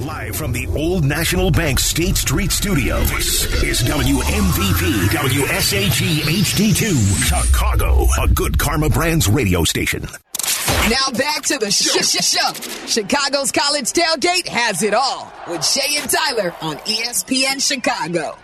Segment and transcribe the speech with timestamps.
[0.00, 8.06] Live from the Old National Bank State Street Studio, this is WMVP WSAG HD2 Chicago,
[8.22, 10.02] a good Karma Brands radio station.
[10.88, 12.52] Now back to the sh- sh- show.
[12.86, 18.38] Chicago's College Tailgate has it all with Shea and Tyler on ESPN Chicago.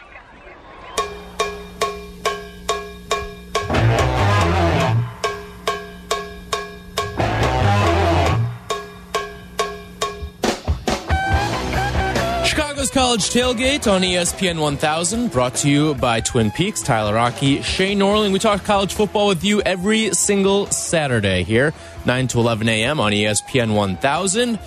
[13.16, 18.30] College Tailgate on ESPN 1000, brought to you by Twin Peaks, Tyler Rocky, Shane Norling.
[18.30, 21.72] We talk college football with you every single Saturday here,
[22.04, 23.00] 9 to 11 a.m.
[23.00, 24.58] on ESPN 1000.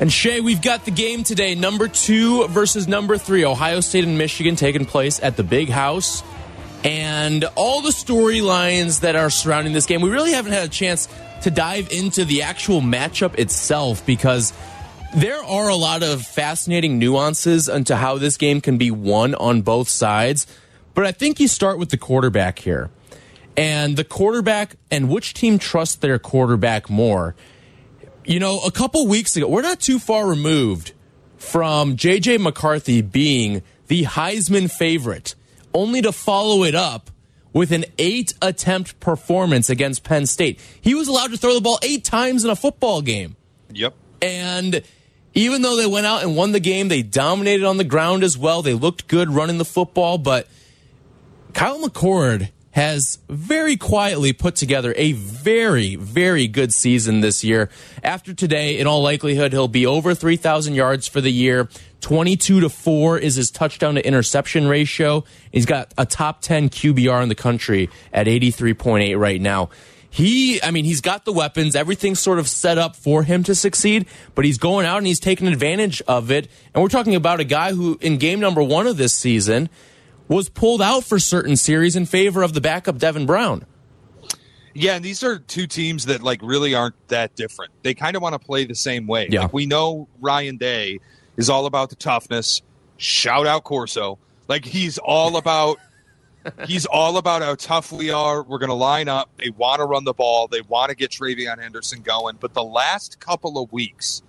[0.00, 4.18] And Shea, we've got the game today, number two versus number three, Ohio State and
[4.18, 6.24] Michigan, taking place at the Big House.
[6.82, 11.06] And all the storylines that are surrounding this game, we really haven't had a chance
[11.42, 14.52] to dive into the actual matchup itself because
[15.14, 19.62] there are a lot of fascinating nuances into how this game can be won on
[19.62, 20.46] both sides.
[20.94, 22.90] But I think you start with the quarterback here.
[23.56, 27.34] And the quarterback and which team trusts their quarterback more.
[28.24, 30.92] You know, a couple weeks ago, we're not too far removed
[31.36, 35.34] from JJ McCarthy being the Heisman favorite,
[35.72, 37.10] only to follow it up
[37.52, 40.60] with an eight attempt performance against Penn State.
[40.80, 43.36] He was allowed to throw the ball eight times in a football game.
[43.72, 43.94] Yep.
[44.20, 44.82] And
[45.38, 48.36] even though they went out and won the game, they dominated on the ground as
[48.36, 48.60] well.
[48.60, 50.48] They looked good running the football, but
[51.54, 57.70] Kyle McCord has very quietly put together a very, very good season this year.
[58.02, 61.68] After today, in all likelihood, he'll be over 3,000 yards for the year.
[62.00, 65.22] 22 to 4 is his touchdown to interception ratio.
[65.52, 69.70] He's got a top 10 QBR in the country at 83.8 right now.
[70.10, 71.76] He, I mean, he's got the weapons.
[71.76, 75.20] Everything's sort of set up for him to succeed, but he's going out and he's
[75.20, 76.48] taking advantage of it.
[76.74, 79.68] And we're talking about a guy who, in game number one of this season,
[80.26, 83.66] was pulled out for certain series in favor of the backup Devin Brown.
[84.74, 87.72] Yeah, and these are two teams that like really aren't that different.
[87.82, 89.28] They kind of want to play the same way.
[89.30, 89.42] Yeah.
[89.42, 91.00] Like we know Ryan Day
[91.36, 92.62] is all about the toughness.
[92.96, 94.18] Shout out Corso.
[94.46, 95.78] Like he's all about
[96.66, 98.42] he's all about how tough we are.
[98.42, 99.30] We're going to line up.
[99.36, 100.48] They want to run the ball.
[100.48, 102.36] They want to get TreVeyon Henderson going.
[102.40, 104.22] But the last couple of weeks,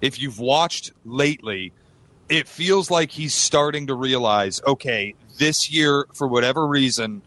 [0.00, 1.72] if you've watched lately,
[2.28, 7.22] it feels like he's starting to realize, okay, this year for whatever reason,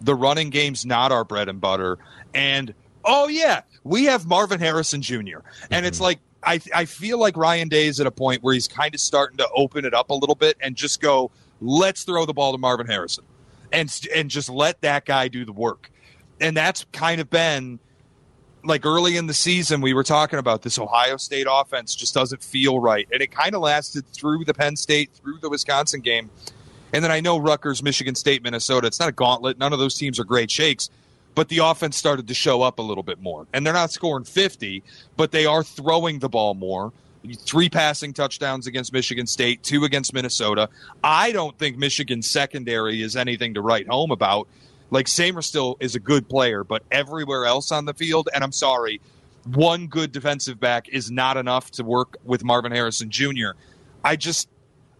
[0.00, 1.98] the running game's not our bread and butter.
[2.34, 2.74] And
[3.04, 5.38] oh yeah, we have Marvin Harrison Jr.
[5.70, 6.04] And it's mm-hmm.
[6.04, 9.00] like I I feel like Ryan Day is at a point where he's kind of
[9.00, 11.30] starting to open it up a little bit and just go,
[11.60, 13.24] let's throw the ball to Marvin Harrison,
[13.72, 15.90] and and just let that guy do the work.
[16.40, 17.78] And that's kind of been
[18.64, 22.42] like early in the season we were talking about this Ohio State offense just doesn't
[22.42, 26.30] feel right, and it kind of lasted through the Penn State, through the Wisconsin game.
[26.92, 28.88] And then I know Rutgers, Michigan State, Minnesota.
[28.88, 29.58] It's not a gauntlet.
[29.58, 30.90] None of those teams are great shakes,
[31.34, 33.46] but the offense started to show up a little bit more.
[33.52, 34.82] And they're not scoring 50,
[35.16, 36.92] but they are throwing the ball more.
[37.38, 40.68] Three passing touchdowns against Michigan State, two against Minnesota.
[41.04, 44.48] I don't think Michigan's secondary is anything to write home about.
[44.90, 49.00] Like Sainristil is a good player, but everywhere else on the field, and I'm sorry,
[49.44, 53.50] one good defensive back is not enough to work with Marvin Harrison Jr.
[54.02, 54.48] I just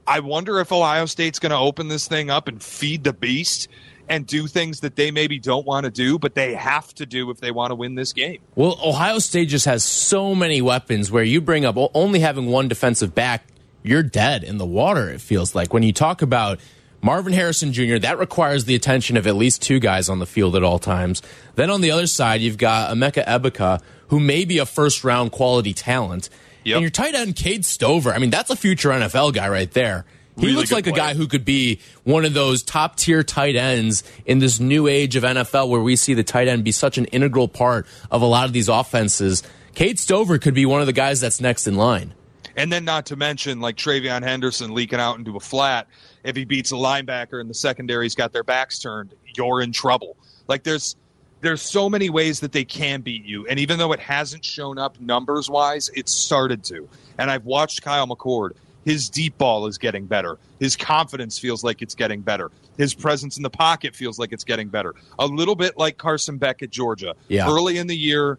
[0.07, 3.69] I wonder if Ohio State's going to open this thing up and feed the beast
[4.11, 7.31] and do things that they maybe don't want to do, but they have to do
[7.31, 8.41] if they want to win this game.
[8.57, 12.67] Well, Ohio State just has so many weapons where you bring up only having one
[12.67, 13.45] defensive back,
[13.85, 15.73] you're dead in the water, it feels like.
[15.73, 16.59] When you talk about
[17.01, 20.57] Marvin Harrison Jr., that requires the attention of at least two guys on the field
[20.57, 21.23] at all times.
[21.55, 25.31] Then on the other side, you've got Emeka Egbuka, who may be a first round
[25.31, 26.29] quality talent.
[26.65, 26.75] Yep.
[26.75, 30.05] And your tight end, Cade Stover, I mean, that's a future NFL guy right there.
[30.41, 34.03] He looks like a guy who could be one of those top tier tight ends
[34.25, 37.05] in this new age of NFL where we see the tight end be such an
[37.07, 39.43] integral part of a lot of these offenses.
[39.75, 42.15] Cade Stover could be one of the guys that's next in line.
[42.57, 45.87] And then not to mention like TreVeyon Henderson leaking out into a flat.
[46.25, 50.17] If he beats a linebacker and the secondary's got their backs turned, you're in trouble.
[50.49, 50.97] Like there's
[51.41, 53.47] there's so many ways that they can beat you.
[53.47, 56.89] And even though it hasn't shown up numbers wise, it's started to.
[57.19, 58.53] And I've watched Kyle McCord.
[58.91, 60.37] His deep ball is getting better.
[60.59, 62.51] His confidence feels like it's getting better.
[62.77, 64.95] His presence in the pocket feels like it's getting better.
[65.19, 67.15] A little bit like Carson Beck at Georgia.
[67.29, 67.49] Yeah.
[67.49, 68.39] Early in the year,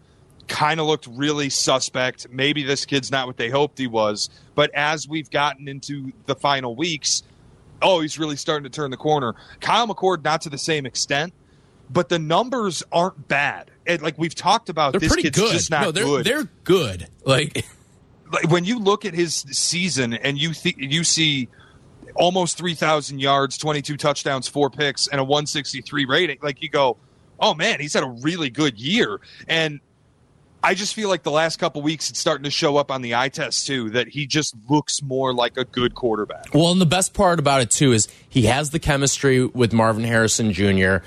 [0.50, 2.27] kind of looked really suspect.
[2.30, 4.30] Maybe this kid's not what they hoped he was.
[4.53, 7.24] But as we've gotten into the final weeks,
[7.81, 9.36] oh, he's really starting to turn the corner.
[9.62, 11.33] Kyle McCord, not to the same extent,
[11.89, 13.71] but the numbers aren't bad.
[13.88, 15.51] And like we've talked about, They're this pretty kid's good.
[15.53, 16.25] just not no, they're good.
[16.25, 17.07] they're good.
[17.24, 17.65] Like
[18.50, 21.50] when you look at his season and you th- you see
[22.16, 26.98] almost 3,000 yards, 22 touchdowns, four picks, and a 163 rating, like you go,
[27.39, 29.19] oh man, he's had a really good year.
[29.48, 29.80] And
[30.63, 33.16] I just feel like the last couple weeks it's starting to show up on the
[33.16, 36.54] eye test too that he just looks more like a good quarterback.
[36.54, 40.04] Well, and the best part about it too is he has the chemistry with Marvin
[40.04, 40.98] Harrison Jr.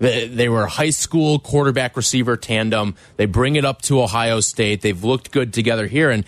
[0.00, 2.96] They, they were a high school quarterback receiver tandem.
[3.16, 4.80] They bring it up to Ohio State.
[4.80, 6.10] They've looked good together here.
[6.10, 6.24] And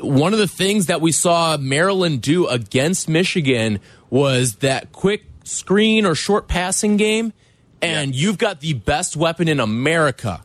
[0.00, 3.80] one of the things that we saw Maryland do against Michigan
[4.10, 7.32] was that quick screen or short passing game.
[7.80, 8.22] And yeah.
[8.22, 10.42] you've got the best weapon in America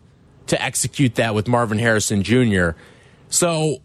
[0.48, 2.72] to execute that with Marvin Harrison Jr.
[3.30, 3.78] So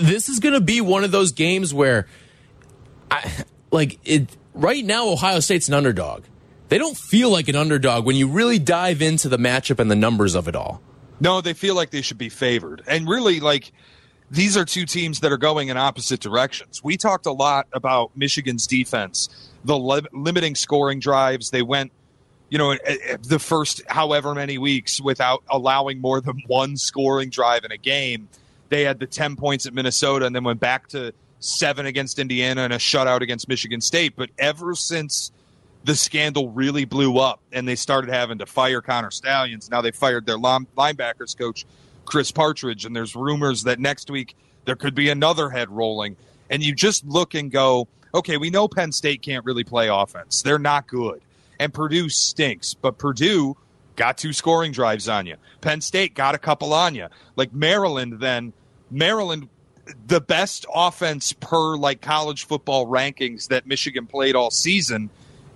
[0.00, 2.06] this is going to be one of those games where
[3.10, 6.24] I like it right now Ohio State's an underdog.
[6.68, 9.96] They don't feel like an underdog when you really dive into the matchup and the
[9.96, 10.80] numbers of it all.
[11.20, 12.82] No, they feel like they should be favored.
[12.86, 13.72] And really like
[14.32, 16.82] these are two teams that are going in opposite directions.
[16.82, 19.28] We talked a lot about Michigan's defense,
[19.62, 21.50] the li- limiting scoring drives.
[21.50, 21.92] They went
[22.48, 27.30] you know, eh, eh, the first however many weeks without allowing more than one scoring
[27.30, 28.28] drive in a game.
[28.68, 32.62] They had the 10 points at Minnesota and then went back to seven against Indiana
[32.62, 34.16] and a shutout against Michigan State.
[34.16, 35.30] But ever since
[35.84, 39.90] the scandal really blew up and they started having to fire Connor Stalions, now they
[39.90, 41.64] fired their linebackers coach,
[42.04, 42.84] Chris Partridge.
[42.84, 46.16] And there's rumors that next week there could be another head rolling.
[46.50, 50.42] And you just look and go, okay, we know Penn State can't really play offense.
[50.42, 51.20] They're not good
[51.62, 52.74] and Purdue stinks.
[52.74, 53.56] But Purdue
[53.94, 55.36] got two scoring drives on you.
[55.60, 57.06] Penn State got a couple on you.
[57.36, 58.52] Like Maryland, then
[58.90, 59.48] Maryland,
[60.06, 65.08] the best offense per like college football rankings that Michigan played all season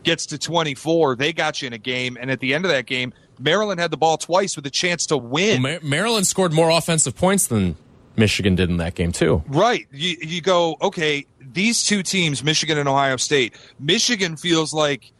[0.04, 1.16] gets to 24.
[1.16, 3.90] They got you in a game, and at the end of that game, Maryland had
[3.90, 5.62] the ball twice with a chance to win.
[5.62, 7.76] Well, Maryland scored more offensive points than
[8.16, 9.42] Michigan did in that game too.
[9.46, 9.86] Right.
[9.92, 11.26] You you go okay.
[11.40, 13.54] These two teams, Michigan and Ohio State.
[13.78, 15.12] Michigan feels like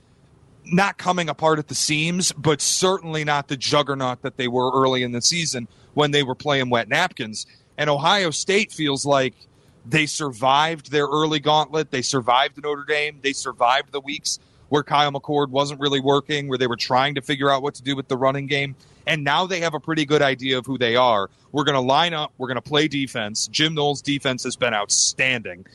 [0.65, 5.03] not coming apart at the seams, but certainly not the juggernaut that they were early
[5.03, 7.47] in the season when they were playing wet napkins.
[7.79, 9.35] And Ohio State feels like
[9.85, 11.91] they survived their early gauntlet.
[11.91, 13.21] They survived Notre Dame.
[13.23, 17.23] They survived the weeks where Kyle McCord wasn't really working, where they were trying to
[17.23, 18.75] figure out what to do with the running game.
[19.07, 21.31] And now they have a pretty good idea of who they are.
[21.53, 22.33] We're going to line up.
[22.39, 23.47] We're going to play defense.
[23.49, 25.67] Jim Knowles' defense has been outstanding.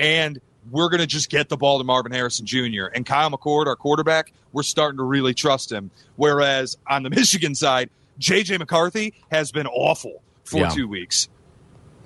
[0.00, 0.40] And
[0.70, 2.86] we're going to just get the ball to Marvin Harrison Jr.
[2.94, 5.90] And Kyle McCord, our quarterback, we're starting to really trust him.
[6.16, 7.90] Whereas on the Michigan side,
[8.20, 10.68] JJ McCarthy has been awful for yeah.
[10.68, 11.28] two weeks.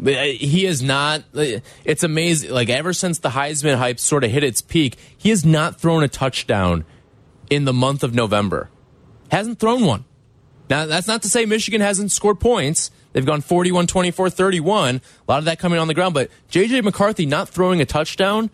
[0.05, 1.23] Uh, he is not.
[1.35, 2.51] Uh, it's amazing.
[2.51, 6.03] Like ever since the Heisman hype sort of hit its peak, he has not thrown
[6.03, 6.85] a touchdown
[7.51, 8.69] in the month of November.
[9.31, 10.05] Hasn't thrown one.
[10.69, 12.91] Now, that's not to say Michigan hasn't scored points.
[13.13, 14.97] They've gone 41, 24, 31.
[14.97, 15.01] A
[15.31, 16.13] lot of that coming on the ground.
[16.13, 16.81] But J.J.
[16.81, 18.51] McCarthy not throwing a touchdown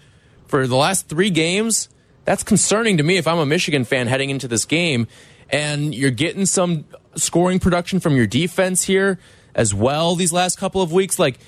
[0.46, 1.88] for the last three games,
[2.24, 5.08] that's concerning to me if I'm a Michigan fan heading into this game.
[5.48, 6.84] And you're getting some
[7.16, 9.18] scoring production from your defense here
[9.54, 11.18] as well these last couple of weeks.
[11.18, 11.38] Like,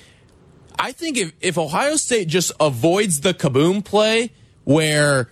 [0.77, 4.31] I think if, if Ohio State just avoids the kaboom play
[4.63, 5.29] where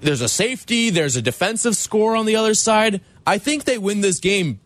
[0.00, 4.00] there's a safety, there's a defensive score on the other side, I think they win
[4.00, 4.60] this game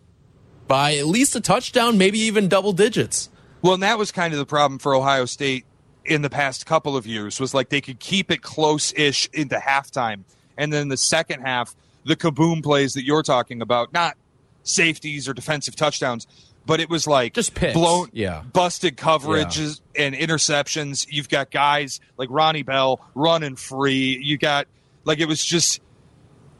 [0.69, 3.29] by at least a touchdown, maybe even double digits.
[3.62, 5.65] Well, and that was kind of the problem for Ohio State
[6.05, 10.25] in the past couple of years was like they could keep it close-ish into halftime,
[10.56, 14.17] and then the second half, the kaboom plays that you're talking about, not
[14.63, 16.27] safeties or defensive touchdowns,
[16.67, 17.75] but it was like just picks.
[17.75, 20.06] blown, yeah, busted coverages yeah.
[20.06, 21.06] and interceptions.
[21.11, 24.19] You've got guys like Ronnie Bell running free.
[24.23, 24.67] You got
[25.05, 25.81] like it was just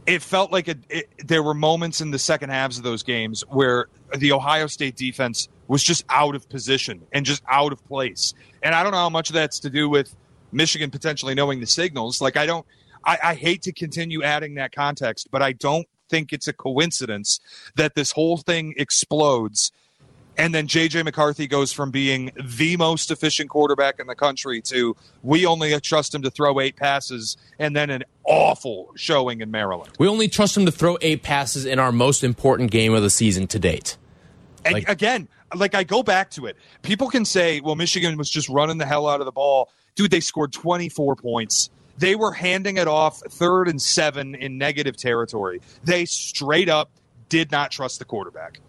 [0.07, 3.43] it felt like a, it, there were moments in the second halves of those games
[3.49, 8.35] where the Ohio State defense was just out of position and just out of place.
[8.63, 10.15] And I don't know how much of that's to do with
[10.53, 12.21] Michigan potentially knowing the signals.
[12.21, 12.67] Like, I don't,
[13.05, 17.41] I, I hate to continue adding that context, but I don't think it's a coincidence
[17.77, 19.73] that this whole thing explodes
[20.37, 24.97] and then JJ McCarthy goes from being the most efficient quarterback in the country to
[25.23, 29.93] we only trust him to throw eight passes and then an awful showing in Maryland.
[29.99, 33.11] We only trust him to throw eight passes in our most important game of the
[33.11, 33.97] season to date.
[34.65, 36.57] Like, again, like I go back to it.
[36.83, 39.71] People can say, well, Michigan was just running the hell out of the ball.
[39.95, 41.71] Dude, they scored 24 points.
[41.99, 45.61] They were handing it off third and seven in negative territory.
[45.85, 46.91] They straight up
[47.29, 48.61] did not trust the quarterback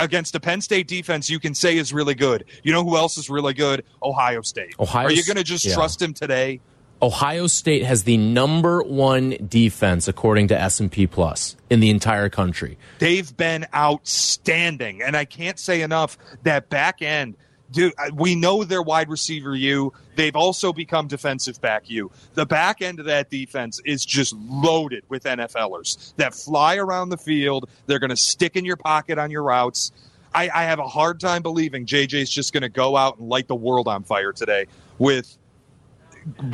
[0.00, 2.44] against a Penn State defense you can say is really good.
[2.62, 3.84] You know who else is really good?
[4.02, 4.74] Ohio State.
[4.78, 5.74] Ohio, Are you going to just yeah.
[5.74, 6.60] trust him today?
[7.02, 12.76] Ohio State has the number one defense according to S&P Plus in the entire country.
[12.98, 17.36] They've been outstanding and I can't say enough that back end
[17.70, 19.92] dude, we know they're wide receiver you.
[20.16, 22.10] They've also become defensive back you.
[22.34, 27.16] The back end of that defense is just loaded with NFLers that fly around the
[27.16, 27.68] field.
[27.86, 29.92] They're going to stick in your pocket on your routes.
[30.34, 33.48] I, I have a hard time believing JJ's just going to go out and light
[33.48, 34.66] the world on fire today
[34.98, 35.36] with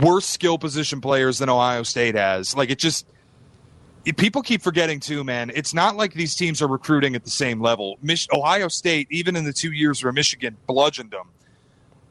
[0.00, 2.56] worse skill position players than Ohio State has.
[2.56, 3.06] Like it just
[4.14, 5.50] people keep forgetting too, man.
[5.54, 7.98] It's not like these teams are recruiting at the same level.
[8.02, 11.28] Mich- Ohio State, even in the two years where Michigan bludgeoned them,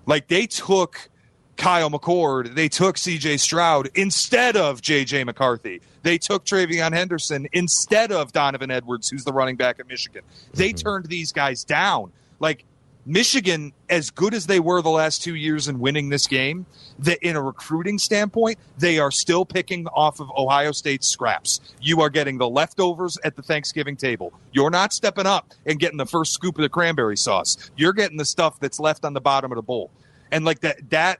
[0.05, 1.09] like they took
[1.57, 3.37] Kyle McCord, they took C.J.
[3.37, 5.23] Stroud instead of J.J.
[5.23, 5.81] McCarthy.
[6.03, 10.23] They took TreVeyon Henderson instead of Donovan Edwards, who's the running back at Michigan.
[10.53, 10.77] They mm-hmm.
[10.77, 12.11] turned these guys down.
[12.39, 12.65] Like
[13.05, 16.65] Michigan, as good as they were the last two years in winning this game,
[16.99, 21.59] that in a recruiting standpoint, they are still picking off of Ohio State's scraps.
[21.79, 24.33] You are getting the leftovers at the Thanksgiving table.
[24.53, 27.69] You're not stepping up and getting the first scoop of the cranberry sauce.
[27.77, 29.91] You're getting the stuff that's left on the bottom of the bowl.
[30.31, 31.19] And like that, that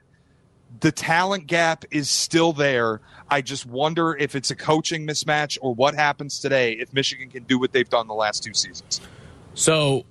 [0.80, 3.00] the talent gap is still there.
[3.30, 7.44] I just wonder if it's a coaching mismatch or what happens today if Michigan can
[7.44, 9.00] do what they've done the last two seasons.
[9.54, 10.04] So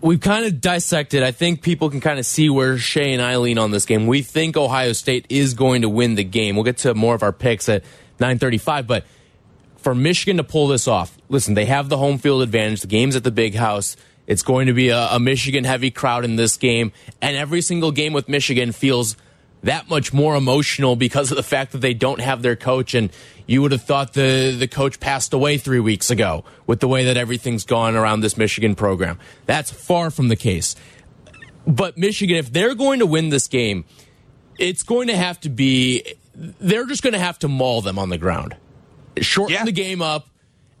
[0.00, 1.22] we've kind of dissected.
[1.22, 4.06] I think people can kind of see where Shea and I lean on this game.
[4.06, 6.56] We think Ohio State is going to win the game.
[6.56, 7.84] We'll get to more of our picks at
[8.18, 9.04] 9:35, but
[9.76, 12.80] for Michigan to pull this off, listen, they have the home field advantage.
[12.80, 13.96] The game's at the big house.
[14.26, 17.92] It's going to be a, a Michigan heavy crowd in this game, and every single
[17.92, 19.16] game with Michigan feels
[19.62, 22.94] that much more emotional because of the fact that they don't have their coach.
[22.94, 23.10] And
[23.46, 27.04] you would have thought the, the coach passed away three weeks ago with the way
[27.04, 29.18] that everything's gone around this Michigan program.
[29.46, 30.76] That's far from the case.
[31.66, 33.84] But Michigan, if they're going to win this game,
[34.58, 38.08] it's going to have to be, they're just going to have to maul them on
[38.08, 38.56] the ground.
[39.18, 39.64] Shorten yeah.
[39.64, 40.28] the game up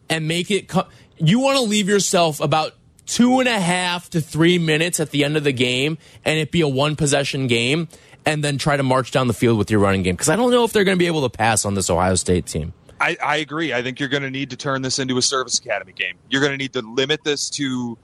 [0.08, 0.70] and make it,
[1.18, 2.74] you want to leave yourself about
[3.06, 6.50] two and a half to three minutes at the end of the game and it
[6.50, 7.88] be a one possession game
[8.26, 10.50] and then try to march down the field with your running game because I don't
[10.50, 12.74] know if they're going to be able to pass on this Ohio State team.
[13.00, 13.72] I, I agree.
[13.72, 16.16] I think you're going to need to turn this into a service academy game.
[16.28, 17.96] You're going to need to limit this to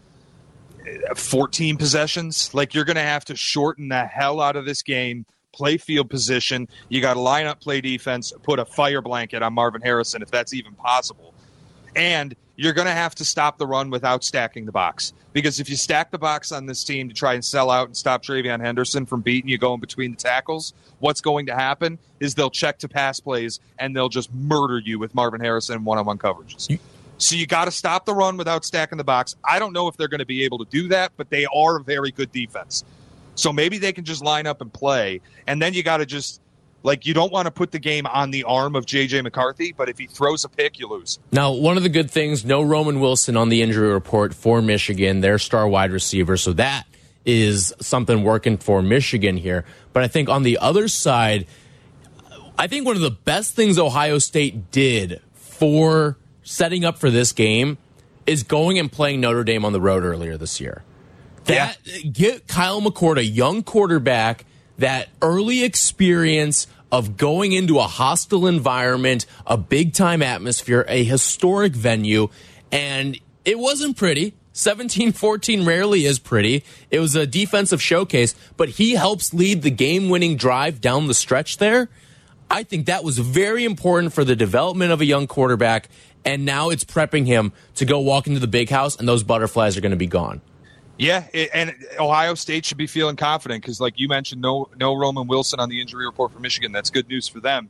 [1.10, 2.54] uh, 14 possessions.
[2.54, 5.26] Like you're going to have to shorten the hell out of this game.
[5.52, 6.68] Play field position.
[6.88, 10.30] You got to line up, play defense, put a fire blanket on Marvin Harrison if
[10.30, 11.34] that's even possible.
[11.94, 15.12] And you're going to have to stop the run without stacking the box.
[15.32, 17.96] Because if you stack the box on this team to try and sell out and
[17.96, 22.36] stop TreVeyon Henderson from beating you going between the tackles, what's going to happen is
[22.36, 26.06] they'll check to pass plays and they'll just murder you with Marvin Harrison one on
[26.06, 26.78] one coverages.
[27.18, 29.34] So you got to stop the run without stacking the box.
[29.44, 31.78] I don't know if they're going to be able to do that, but they are
[31.78, 32.84] a very good defense.
[33.34, 35.20] So maybe they can just line up and play.
[35.48, 36.40] And then you got to just
[36.82, 39.88] like you don't want to put the game on the arm of JJ McCarthy, but
[39.88, 41.18] if he throws a pick, you lose.
[41.30, 45.20] Now, one of the good things, no Roman Wilson on the injury report for Michigan,
[45.20, 46.36] their star wide receiver.
[46.36, 46.84] So that
[47.24, 49.64] is something working for Michigan here.
[49.92, 51.46] But I think on the other side,
[52.58, 57.32] I think one of the best things Ohio State did for setting up for this
[57.32, 57.78] game
[58.26, 60.82] is going and playing Notre Dame on the road earlier this year.
[61.44, 62.10] That yeah.
[62.10, 64.44] get Kyle McCord, a young quarterback
[64.78, 71.72] that early experience of going into a hostile environment, a big time atmosphere, a historic
[71.72, 72.28] venue,
[72.70, 74.34] and it wasn't pretty.
[74.54, 76.62] 17 14 rarely is pretty.
[76.90, 81.14] It was a defensive showcase, but he helps lead the game winning drive down the
[81.14, 81.88] stretch there.
[82.50, 85.88] I think that was very important for the development of a young quarterback,
[86.22, 89.78] and now it's prepping him to go walk into the big house, and those butterflies
[89.78, 90.42] are going to be gone.
[91.02, 94.94] Yeah, it, and Ohio State should be feeling confident because, like you mentioned, no no
[94.94, 96.70] Roman Wilson on the injury report for Michigan.
[96.70, 97.68] That's good news for them.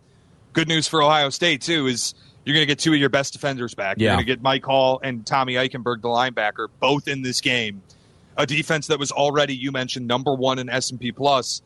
[0.52, 3.32] Good news for Ohio State too is you're going to get two of your best
[3.32, 3.98] defenders back.
[3.98, 7.80] You're going to get Mike Hall and Tommy Eichenberg, the linebacker, both in this game.
[8.36, 11.62] A defense that was already you mentioned number one in S and P plus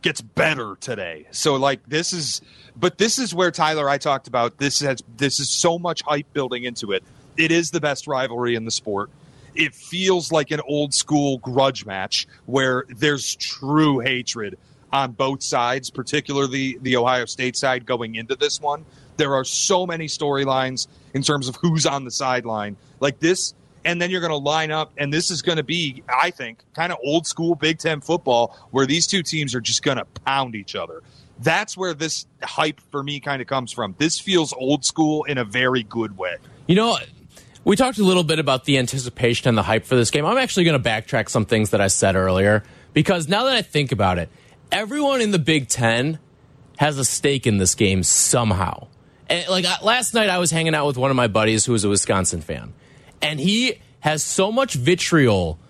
[0.00, 1.26] gets better today.
[1.32, 2.40] So like this is,
[2.76, 4.56] but this is where Tyler I talked about.
[4.56, 7.04] This has this is so much hype building into it.
[7.36, 9.10] It is the best rivalry in the sport
[9.54, 14.58] it feels like an old school grudge match where there's true hatred
[14.92, 18.84] on both sides, particularly the Ohio State side going into this one.
[19.16, 22.76] There are so many storylines in terms of who's on the sideline.
[23.00, 23.54] Like this,
[23.84, 26.64] and then you're going to line up, and this is going to be, I think,
[26.74, 30.04] kind of old school Big Ten football where these two teams are just going to
[30.24, 31.02] pound each other.
[31.38, 33.94] That's where this hype for me kind of comes from.
[33.98, 36.36] This feels old school in a very good way.
[36.66, 36.98] You know,
[37.64, 40.24] we talked a little bit about the anticipation and the hype for this game.
[40.24, 42.62] I'm actually going to backtrack some things that I said earlier
[42.92, 44.28] because now that I think about it,
[44.72, 46.18] everyone in the Big Ten
[46.78, 48.88] has a stake in this game somehow.
[49.28, 51.84] And like last night, I was hanging out with one of my buddies who is
[51.84, 52.72] a Wisconsin fan,
[53.22, 55.60] and he has so much vitriol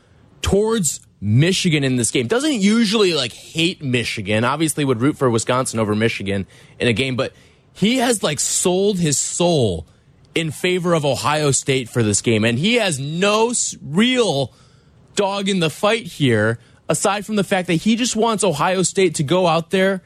[0.41, 2.27] towards Michigan in this game.
[2.27, 4.45] Doesn't usually like hate Michigan.
[4.45, 6.47] Obviously, would root for Wisconsin over Michigan
[6.79, 7.35] in a game, but
[7.75, 9.87] he has like sold his soul
[10.35, 14.53] in favor of Ohio State for this game, and he has no real
[15.15, 16.59] dog in the fight here.
[16.89, 20.03] Aside from the fact that he just wants Ohio State to go out there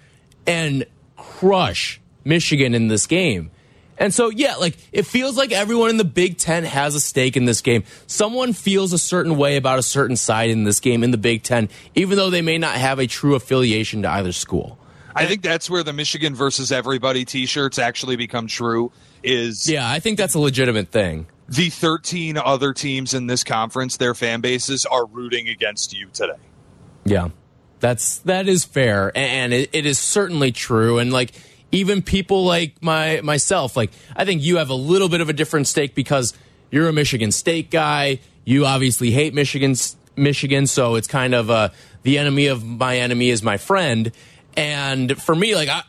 [0.46, 0.84] and
[1.16, 3.50] crush Michigan in this game.
[3.96, 7.36] And so, yeah, like it feels like everyone in the Big Ten has a stake
[7.36, 7.84] in this game.
[8.06, 11.42] Someone feels a certain way about a certain side in this game in the Big
[11.42, 14.78] Ten, even though they may not have a true affiliation to either school.
[15.14, 18.90] I think that's where the Michigan versus everybody T-shirts actually become true.
[19.24, 21.26] Is yeah, I think that's a legitimate thing.
[21.48, 26.38] The 13 other teams in this conference, their fan bases are rooting against you today.
[27.04, 27.28] Yeah,
[27.80, 30.98] that's that is fair, and it, it is certainly true.
[30.98, 31.32] And like
[31.72, 35.32] even people like my myself, like I think you have a little bit of a
[35.32, 36.34] different stake because
[36.70, 38.20] you're a Michigan State guy.
[38.44, 39.74] You obviously hate Michigan,
[40.16, 41.70] Michigan, so it's kind of uh,
[42.02, 44.12] the enemy of my enemy is my friend.
[44.56, 45.82] And for me, like I,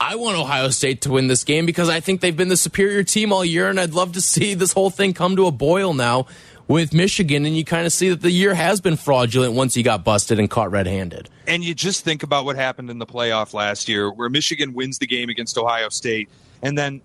[0.00, 3.02] I want Ohio State to win this game because I think they've been the superior
[3.02, 5.94] team all year, and I'd love to see this whole thing come to a boil
[5.94, 6.26] now
[6.66, 9.82] with Michigan, and you kind of see that the year has been fraudulent once you
[9.82, 11.28] got busted and caught red handed.
[11.46, 14.98] And you just think about what happened in the playoff last year, where Michigan wins
[14.98, 16.28] the game against Ohio State,
[16.62, 17.00] and then,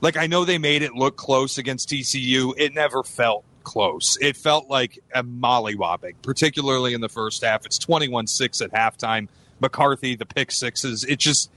[0.00, 2.54] like, I know they made it look close against TCU.
[2.56, 4.16] It never felt close.
[4.20, 7.66] It felt like a mollywopping, particularly in the first half.
[7.66, 9.28] It's 21 6 at halftime.
[9.60, 11.04] McCarthy, the pick sixes.
[11.04, 11.50] It just,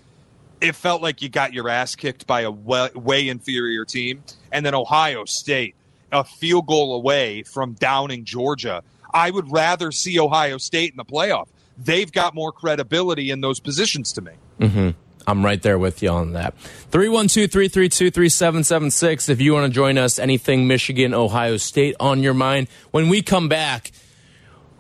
[0.62, 4.24] it felt like you got your ass kicked by a way, way inferior team.
[4.52, 5.76] And then Ohio State
[6.12, 8.84] a field goal away from downing Georgia.
[9.14, 11.48] I would rather see Ohio State in the playoff.
[11.78, 14.32] They've got more credibility in those positions to me.
[14.60, 14.90] Mm-hmm.
[15.28, 16.58] I'm right there with you on that.
[16.92, 19.30] 312 332 3776.
[19.30, 22.68] If you want to join us, anything Michigan, Ohio State on your mind.
[22.92, 23.92] When we come back,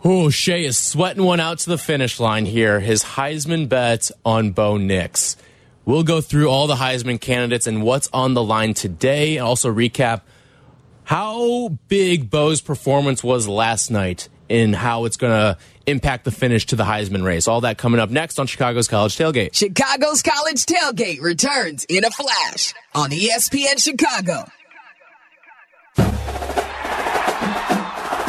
[0.03, 2.79] oh, Shea is sweating one out to the finish line here.
[2.79, 5.35] His Heisman bet on Bo Nix.
[5.85, 9.71] We'll go through all the Heisman candidates and what's on the line today, and also
[9.73, 10.21] recap
[11.03, 16.65] how big Bo's performance was last night and how it's going to impact the finish
[16.67, 17.47] to the Heisman race.
[17.47, 19.53] All that coming up next on Chicago's College Tailgate.
[19.53, 24.45] Chicago's College Tailgate returns in a flash on ESPN Chicago.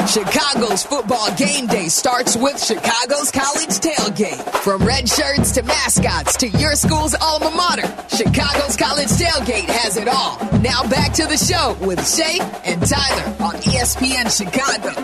[0.06, 4.40] Chicago's football game day starts with Chicago's College Tailgate.
[4.62, 10.06] From red shirts to mascots to your school's alma mater, Chicago's College Tailgate has it
[10.06, 10.38] all.
[10.60, 14.94] Now back to the show with Shea and Tyler on ESPN Chicago.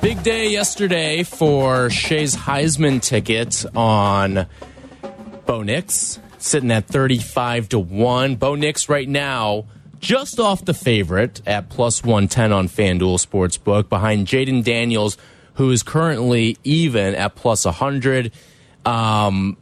[0.00, 4.46] Big day yesterday for Shea's Heisman ticket on
[5.44, 8.36] Bo Nix sitting at 35 to 1.
[8.36, 9.66] Bo Nix right now
[9.98, 15.16] just off the favorite at plus 110 on FanDuel Sportsbook behind Jayden Daniels,
[15.54, 18.32] who is currently even at plus 100.
[18.84, 19.56] Um,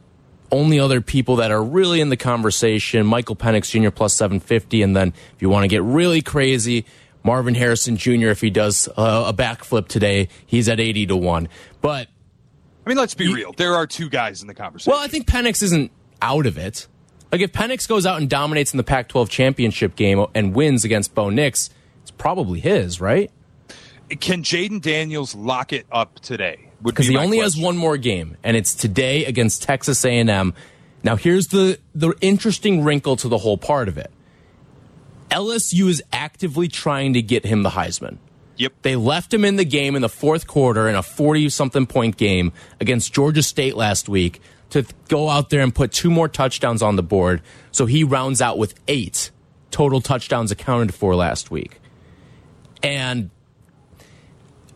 [0.51, 3.89] only other people that are really in the conversation Michael Penix Jr.
[3.89, 4.81] plus 750.
[4.81, 6.85] And then if you want to get really crazy,
[7.23, 11.49] Marvin Harrison Jr., if he does a backflip today, he's at 80 to 1.
[11.81, 12.07] But
[12.85, 13.51] I mean, let's be real.
[13.53, 14.91] There are two guys in the conversation.
[14.91, 15.91] Well, I think Penix isn't
[16.21, 16.87] out of it.
[17.31, 21.13] Like if Penix goes out and dominates in the Pac-12 championship game and wins against
[21.13, 21.69] Bo Nix,
[22.01, 23.31] it's probably his, right?
[24.09, 26.69] Can Jayden Daniels lock it up today?
[26.81, 27.43] Because be he only question.
[27.43, 30.53] has one more game, and it's today against Texas A&M.
[31.03, 34.11] Now, here's the the interesting wrinkle to the whole part of it.
[35.31, 38.17] LSU is actively trying to get him the Heisman.
[38.57, 38.73] Yep.
[38.83, 42.17] They left him in the game in the fourth quarter in a 40 something point
[42.17, 46.81] game against Georgia State last week to go out there and put two more touchdowns
[46.81, 47.41] on the board.
[47.71, 49.31] So he rounds out with eight
[49.71, 51.79] total touchdowns accounted for last week.
[52.81, 53.29] And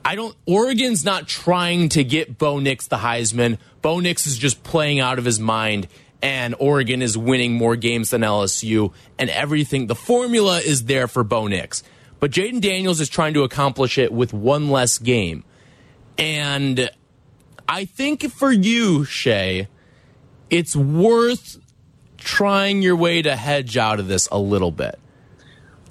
[0.03, 3.59] I don't, Oregon's not trying to get Bo Nix the Heisman.
[3.81, 5.87] Bo Nix is just playing out of his mind,
[6.21, 9.87] and Oregon is winning more games than LSU, and everything.
[9.87, 11.83] The formula is there for Bo Nix.
[12.19, 15.43] But Jayden Daniels is trying to accomplish it with one less game.
[16.17, 16.89] And
[17.67, 19.67] I think for you, Shea,
[20.49, 21.57] it's worth
[22.17, 24.99] trying your way to hedge out of this a little bit.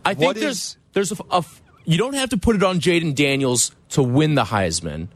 [0.04, 1.44] I think What there's is- there's a, a
[1.84, 5.08] you don't have to put it on Jayden Daniels to win the Heisman,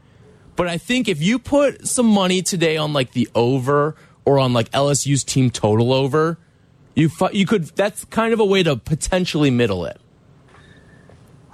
[0.55, 4.53] but I think if you put some money today on like the over or on
[4.53, 6.37] like LSU's team total over,
[6.95, 9.99] you you could that's kind of a way to potentially middle it.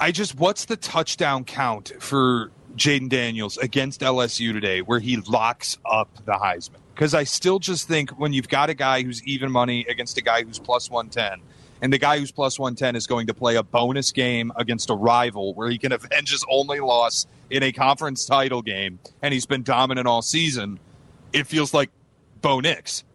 [0.01, 5.77] I just, what's the touchdown count for Jayden Daniels against LSU today where he locks
[5.85, 6.77] up the Heisman?
[6.99, 10.21] Because I still just think when you've got a guy who's even money against a
[10.21, 11.39] guy who's plus 110,
[11.81, 14.93] and the guy who's plus 110 is going to play a bonus game against a
[14.93, 19.45] rival where he can avenge his only loss in a conference title game, and he's
[19.45, 20.77] been dominant all season,
[21.31, 21.89] it feels like
[22.41, 23.05] Bo Nix,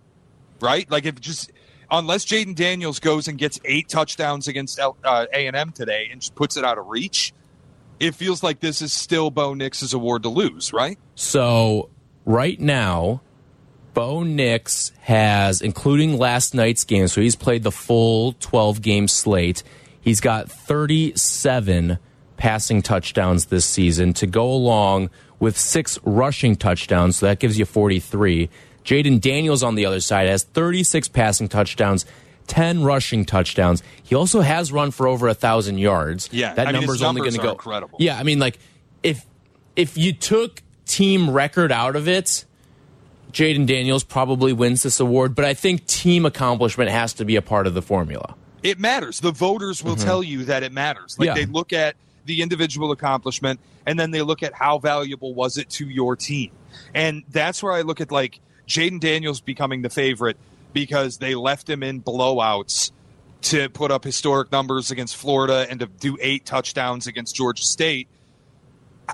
[0.62, 0.90] right?
[0.90, 1.52] Like if just
[1.90, 6.22] unless Jayden Daniels goes and gets eight touchdowns against uh, A and M today and
[6.22, 7.34] just puts it out of reach,
[8.00, 10.98] it feels like this is still Bo Nix's award to lose, right?
[11.16, 11.90] So
[12.24, 13.20] right now,
[13.94, 19.62] Bo Nix has, including last night's game, so he's played the full 12 game slate.
[20.00, 21.98] He's got 37
[22.36, 27.16] passing touchdowns this season to go along with six rushing touchdowns.
[27.16, 28.50] So that gives you 43.
[28.84, 32.04] Jayden Daniels on the other side has 36 passing touchdowns,
[32.48, 33.82] 10 rushing touchdowns.
[34.02, 36.28] He also has run for over a thousand yards.
[36.32, 37.96] Yeah, that I mean, number's only going to go incredible.
[38.00, 38.58] Yeah, I mean, like
[39.02, 39.24] if
[39.76, 42.44] if you took team record out of it,
[43.34, 45.34] Jayden Daniels probably wins this award.
[45.34, 48.34] But I think team accomplishment has to be a part of the formula.
[48.62, 49.20] It matters.
[49.20, 50.04] The voters will mm-hmm.
[50.04, 51.18] tell you that it matters.
[51.18, 51.34] Like Yeah.
[51.34, 55.68] they look at the individual accomplishment and then they look at how valuable was it
[55.70, 56.50] to your team.
[56.94, 60.38] And that's where I look at like Jayden Daniels becoming the favorite
[60.72, 62.92] because they left him in blowouts
[63.42, 68.08] to put up historic numbers against Florida and to do eight touchdowns against Georgia State.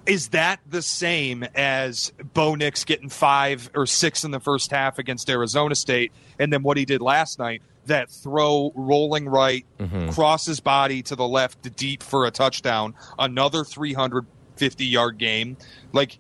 [0.07, 4.99] Is that the same as Bo Nix getting five or six in the first half
[4.99, 7.63] against Arizona State, and then what he did last night?
[7.87, 10.11] That throw rolling right, mm-hmm.
[10.11, 15.57] cross his body to the left, deep for a touchdown, another 350 yard game.
[15.93, 16.19] Like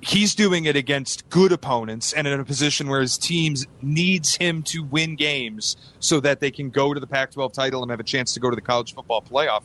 [0.00, 4.62] he's doing it against good opponents and in a position where his teams needs him
[4.62, 8.04] to win games so that they can go to the Pac-12 title and have a
[8.04, 9.62] chance to go to the college football playoff.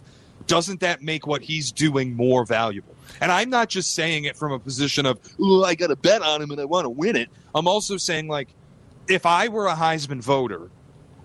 [0.48, 2.96] Doesn't that make what he's doing more valuable?
[3.22, 6.22] And I'm not just saying it from a position of, oh, I got to bet
[6.22, 7.30] on him and I want to win it.
[7.56, 8.50] I'm also saying, like,
[9.08, 10.70] if I were a Heisman voter,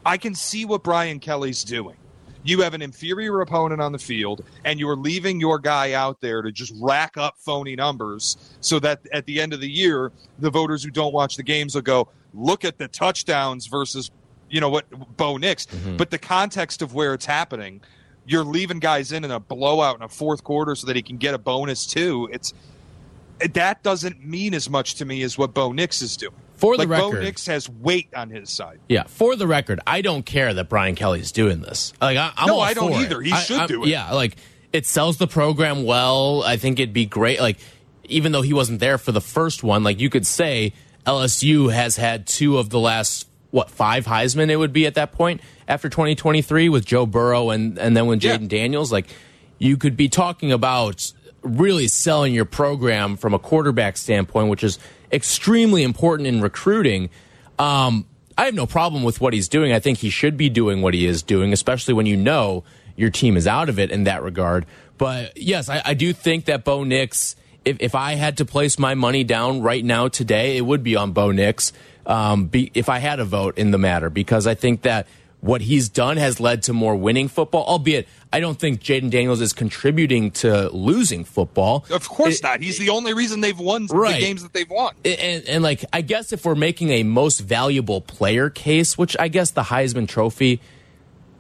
[0.05, 1.97] I can see what Brian Kelly's doing.
[2.45, 6.41] You have an inferior opponent on the field, and you're leaving your guy out there
[6.41, 10.51] to just rack up phony numbers so that at the end of the year, the
[10.51, 14.11] voters who don't watch the games will go, look at the touchdowns versus,
[14.49, 15.67] you know, what Bo Nix.
[15.67, 15.97] Mm-hmm.
[15.97, 17.81] But the context of where it's happening,
[18.29, 21.17] you're leaving guys in in a blowout in a fourth quarter so that he can
[21.17, 22.29] get a bonus too.
[22.33, 22.53] It's
[23.55, 26.35] that doesn't mean as much to me as what Bo Nix is doing.
[26.57, 28.81] For the like Bo Nix has weight on his side.
[28.89, 31.93] Yeah, for the record, I don't care that Brian Kelly's doing this.
[32.01, 33.05] Like, I, I'm No, I don't for it.
[33.05, 33.21] either.
[33.21, 33.89] He I- should I'm- do it.
[33.91, 34.37] Yeah, like
[34.73, 36.43] it sells the program well.
[36.45, 37.41] I think it'd be great.
[37.41, 37.59] Like,
[38.05, 40.73] even though he wasn't there for the first one, like you could say
[41.07, 44.51] LSU has had two of the last what five Heisman.
[44.51, 48.23] It would be at that point after 2023 with Joe Burrow and and then with
[48.23, 48.37] Yeah.
[48.37, 48.93] Jayden Daniels.
[48.93, 49.07] Like,
[49.59, 54.79] you could be talking about really selling your program from a quarterback standpoint, which is
[55.13, 57.11] extremely important in recruiting.
[57.59, 58.07] Um,
[58.37, 59.73] I have no problem with what he's doing.
[59.73, 62.65] I think he should be doing what he is doing, especially when you know
[62.97, 64.67] your team is out of it in that regard.
[64.97, 67.35] But yes, I, I do think that Bo Nix,
[67.65, 70.95] if, if I had to place my money down right now today, it would be
[70.97, 71.73] on Bo Nix
[72.09, 75.07] um, be, if I had a vote in the matter, because I think that
[75.41, 79.41] what he's done has led to more winning football, albeit I don't think Jayden Daniels
[79.41, 81.85] is contributing to losing football.
[81.91, 82.61] Of course It- not.
[82.61, 84.15] He's the only reason they've won Right.
[84.15, 84.95] the games that they've won.
[85.05, 89.29] and, and like I guess if we're making a most valuable player case, which I
[89.29, 90.61] guess the Heisman Trophy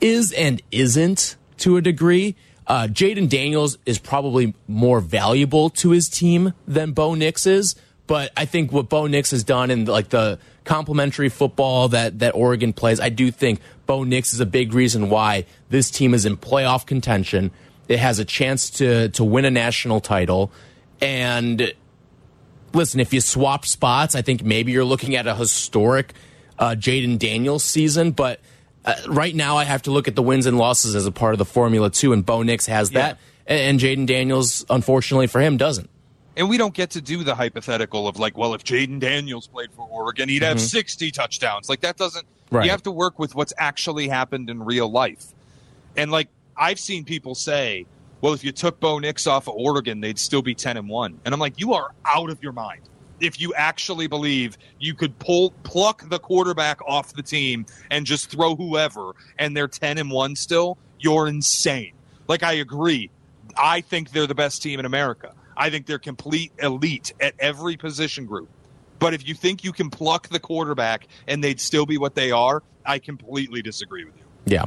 [0.00, 2.36] is and isn't to a degree,
[2.68, 7.74] uh, Jayden Daniels is probably more valuable to his team than Bo Nix is.
[8.06, 12.34] But I think what Bo Nix has done in like the complementary football that that
[12.34, 16.26] Oregon plays, I do think Bo Nix is a big reason why this team is
[16.26, 17.50] in playoff contention.
[17.88, 20.52] It has a chance to to win a national title,
[21.00, 21.72] and
[22.74, 26.12] listen, if you swap spots, I think maybe you're looking at a historic
[26.58, 28.10] uh, Jayden Daniels season.
[28.10, 28.40] But
[28.84, 31.32] uh, right now, I have to look at the wins and losses as a part
[31.32, 35.40] of the formula too, and Bo Nix has that, and, and Jayden Daniels, unfortunately for
[35.40, 35.88] him, doesn't.
[36.38, 39.72] And we don't get to do the hypothetical of like, well, if Jayden Daniels played
[39.72, 40.66] for Oregon, he'd have mm-hmm.
[40.66, 41.68] 60 touchdowns.
[41.68, 42.64] Like that doesn't Right.
[42.64, 45.26] you have to work with what's actually happened in real life.
[45.96, 47.86] And like I've seen people say,
[48.20, 51.20] well, if you took Bo Nix off of Oregon, they'd still be 10 and 1.
[51.24, 52.82] And I'm like, you are out of your mind.
[53.20, 58.30] If you actually believe you could pull pluck the quarterback off the team and just
[58.30, 61.92] throw whoever and they're 10 and 1 still, you're insane.
[62.28, 63.10] Like I agree.
[63.56, 65.34] I think they're the best team in America.
[65.58, 68.48] I think they're complete elite at every position group.
[68.98, 72.30] But if you think you can pluck the quarterback and they'd still be what they
[72.30, 74.24] are, I completely disagree with you.
[74.46, 74.66] Yeah.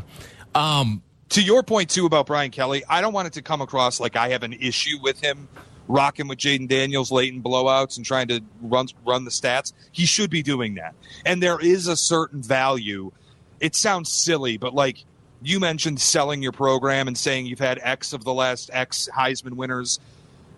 [0.54, 4.00] Um, To your point too about Brian Kelly, I don't want it to come across
[4.00, 5.48] like I have an issue with him
[5.88, 9.74] rocking with Jayden Daniels late in blowouts and trying to run run the stats.
[9.92, 10.94] He should be doing that.
[11.26, 13.12] And there is a certain value.
[13.60, 15.04] It sounds silly, but like
[15.42, 19.54] you mentioned selling your program and saying you've had X of the last X Heisman
[19.54, 20.00] winners.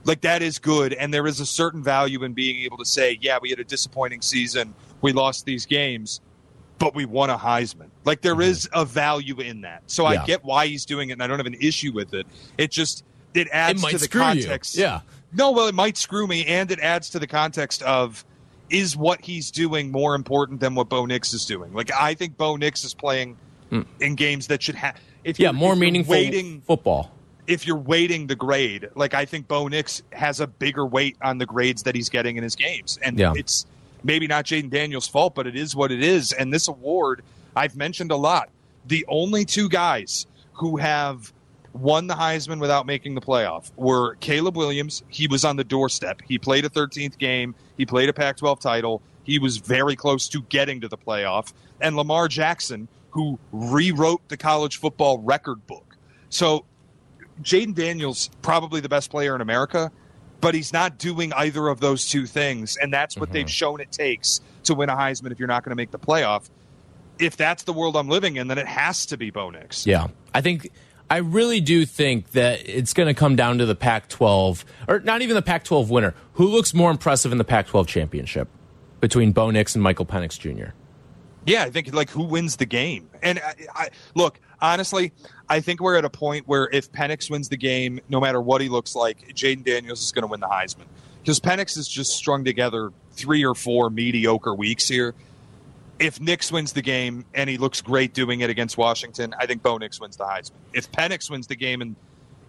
[0.05, 3.17] Like that is good, and there is a certain value in being able to say,
[3.21, 4.73] "Yeah, we had a disappointing season.
[5.01, 6.21] We lost these games,
[6.77, 8.41] but we won a Heisman." Like there mm-hmm.
[8.41, 9.83] is a value in that.
[9.87, 10.21] So Yeah.
[10.21, 12.27] I get why he's doing it, and I don't have an issue with it.
[12.57, 14.27] It just it adds might to the screw you.
[14.27, 14.75] context.
[14.75, 15.01] Yeah.
[15.31, 18.23] No, well, it might screw me, and it adds to the context of
[18.69, 21.73] is what he's doing more important than what Bo Nix is doing?
[21.73, 23.37] Like I think Bo Nix is playing
[23.71, 23.85] mm.
[23.99, 24.97] in games that should have.
[25.23, 25.39] If.
[25.39, 27.11] Yeah, more meaningful Waiting, football.
[27.47, 31.37] If you're weighting the grade, like I think Bo Nix has a bigger weight on
[31.37, 33.33] the grades that he's getting in his games, and Yeah.
[33.35, 33.65] it's
[34.03, 36.31] maybe not Jayden Daniels' fault, but it is what it is.
[36.31, 37.21] And this award,
[37.55, 38.49] I've mentioned a lot.
[38.85, 41.31] The only two guys who have
[41.73, 45.03] won the Heisman without making the playoff were Caleb Williams.
[45.09, 46.21] He was on the doorstep.
[46.27, 47.55] He played a 13th game.
[47.77, 49.01] He played a Pac-12 title.
[49.23, 51.51] He was very close to getting to the playoff.
[51.81, 55.95] And Lamar Jackson, who rewrote the college football record book.
[56.29, 56.65] So
[57.41, 59.91] Jayden Daniels probably the best player in America,
[60.41, 63.49] but he's not doing either of those two things, and that's what they've mm-hmm.
[63.49, 66.49] shown it takes to win a Heisman if you're not going to make the playoff.
[67.19, 69.85] If that's the world I'm living in, then it has to be Bo Nix.
[69.85, 70.07] Yeah.
[70.33, 70.71] I think
[71.09, 74.99] I really do think that it's going to come down to the Pac 12, or
[75.01, 76.15] not even the Pac 12 winner.
[76.33, 78.47] Who looks more impressive in the Pac 12 championship
[78.99, 80.73] between Bo Nix and Michael Penix Jr.?
[81.45, 83.09] Yeah, I think like who wins the game.
[83.21, 85.11] And I, I, look, honestly,
[85.49, 88.61] I think we're at a point where if Penix wins the game, no matter what
[88.61, 90.85] he looks like, Jayden Daniels is going to win the Heisman
[91.21, 95.13] because Penix has just strung together three or four mediocre weeks here.
[95.99, 99.61] If Nix wins the game and he looks great doing it against Washington, I think
[99.61, 100.51] Bo Nix wins the Heisman.
[100.73, 101.95] If Penix wins the game and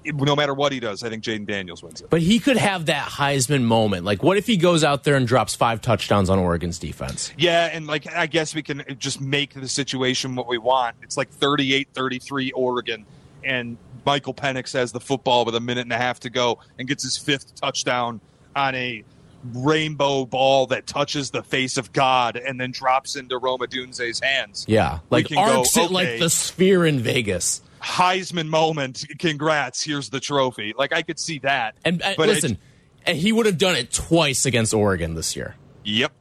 [0.06, 2.10] no matter what he does, I think Jayden Daniels wins it.
[2.10, 4.04] But he could have that Heisman moment.
[4.04, 7.32] Like, what if he goes out there and drops five touchdowns on Oregon's defense?
[7.38, 10.96] Yeah, and like I guess we can just make the situation what we want.
[11.02, 13.06] It's like 38-33 Oregon
[13.44, 16.86] and Michael Penix has the football with a minute and a half to go and
[16.88, 18.20] gets his fifth touchdown
[18.54, 19.04] on a
[19.52, 24.64] rainbow ball that touches the face of God and then drops into Rome Odunze's hands.
[24.66, 25.00] Yeah.
[25.10, 27.60] Like, can go, arcs it like the sphere in Vegas.
[27.84, 29.04] Heisman moment.
[29.18, 29.84] Congrats.
[29.84, 30.74] Here's the trophy.
[30.76, 31.76] Like I could see that.
[31.84, 32.58] And, and But listen,
[33.04, 35.54] and he would have done it twice against Oregon this year.
[35.84, 36.12] Yep.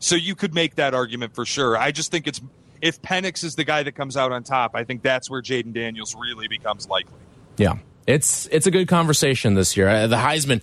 [0.00, 1.78] So you could make that argument for sure.
[1.78, 2.40] I just think it's
[2.82, 5.72] if Penix is the guy that comes out on top, I think that's where Jayden
[5.72, 7.14] Daniels really becomes likely.
[7.56, 9.88] Yeah, it's it's a good conversation this year.
[9.88, 10.62] Uh, the Heisman,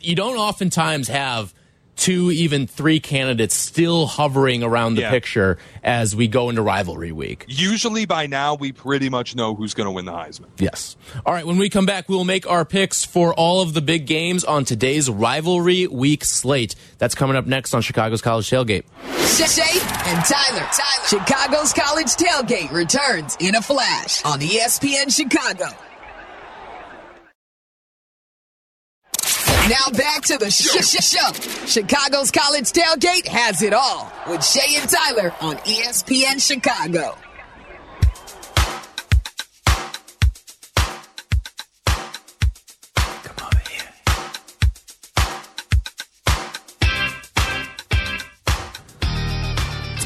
[0.00, 1.54] you don't oftentimes have
[1.98, 5.10] two, even three candidates still hovering around the Yeah.
[5.10, 7.44] picture as we go into rivalry week.
[7.48, 10.46] Usually by now we pretty much know who's going to win the Heisman.
[10.58, 10.96] Yes.
[11.26, 13.80] All right, when we come back, we will make our picks for all of the
[13.82, 16.74] big games on today's rivalry week slate.
[16.98, 18.84] That's coming up next on Chicago's College Tailgate.
[19.36, 19.80] Shea
[20.10, 20.66] and Tyler.
[20.72, 21.06] Tyler.
[21.08, 25.68] Chicago's College Tailgate returns in a flash on ESPN Chicago.
[29.68, 31.32] Now back to the sh- sh- show.
[31.66, 37.14] Chicago's College Tailgate has it all with Shea and Tyler on ESPN Chicago.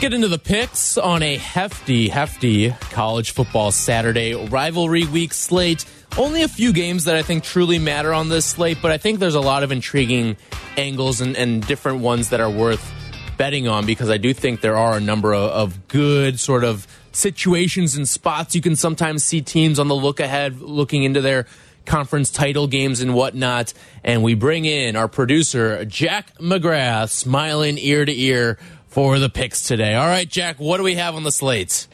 [0.02, 5.84] Get into the picks on a hefty, hefty college football Saturday rivalry week slate.
[6.18, 9.20] Only a few games that I think truly matter on this slate, but I think
[9.20, 10.36] there's a lot of intriguing
[10.76, 12.92] angles and, and different ones that are worth
[13.36, 16.88] betting on because I do think there are a number of, of good sort of
[17.12, 18.56] situations and spots.
[18.56, 21.46] You can sometimes see teams on the look ahead looking into their
[21.86, 23.72] conference title games and whatnot.
[24.02, 28.58] And we bring in our producer, Jack McGrath, smiling ear to ear
[28.92, 29.94] for the picks today.
[29.94, 31.88] All right, Jack, what do we have on the slates?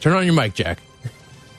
[0.00, 0.78] Turn on your mic, Jack.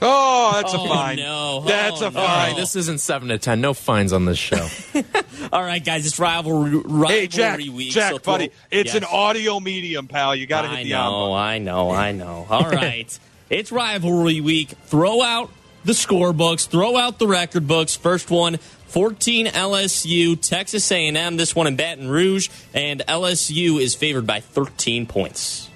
[0.04, 1.18] Oh, that's a Oh, fine.
[1.18, 1.62] no.
[1.68, 2.20] That's Oh, a no.
[2.22, 2.56] Fine.
[2.56, 3.62] this isn't seven to ten.
[3.62, 4.68] No fines on this show.
[5.54, 7.92] All right, guys, it's rivalry, rivalry Hey, Jack, week.
[7.92, 9.04] Jack, so buddy, throw- it's Yes.
[9.04, 10.36] an audio medium, pal.
[10.36, 11.38] You got to hit the on know, button.
[11.38, 12.48] I know, I know.
[12.50, 13.20] All right,
[13.52, 14.70] it's rivalry week.
[14.88, 15.52] Throw out
[15.84, 16.68] the scorebooks.
[16.68, 17.96] Throw out the record books.
[17.96, 18.58] First one.
[18.92, 21.38] 14 LSU, Texas A&M.
[21.38, 25.70] This one in Baton Rouge, and LSU is favored by 13 points.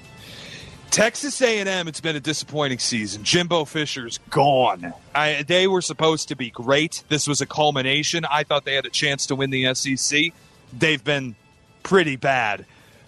[0.91, 1.87] Texas A&M.
[1.87, 3.23] It's been a disappointing season.
[3.23, 4.93] Jimbo Fisher's gone.
[5.13, 7.03] I, they were supposed to be great.
[7.07, 8.25] This was a culmination.
[8.25, 10.33] I thought they had a chance to win the SEC.
[10.77, 11.35] They've been
[11.83, 12.65] pretty bad,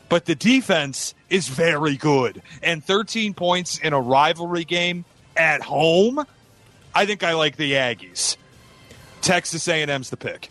[0.08, 2.42] but the defense is very good.
[2.62, 5.06] And 13 points in a rivalry game
[5.36, 6.26] at home.
[6.98, 8.38] I think I like the Aggies.
[9.22, 10.50] Texas A&M's the pick.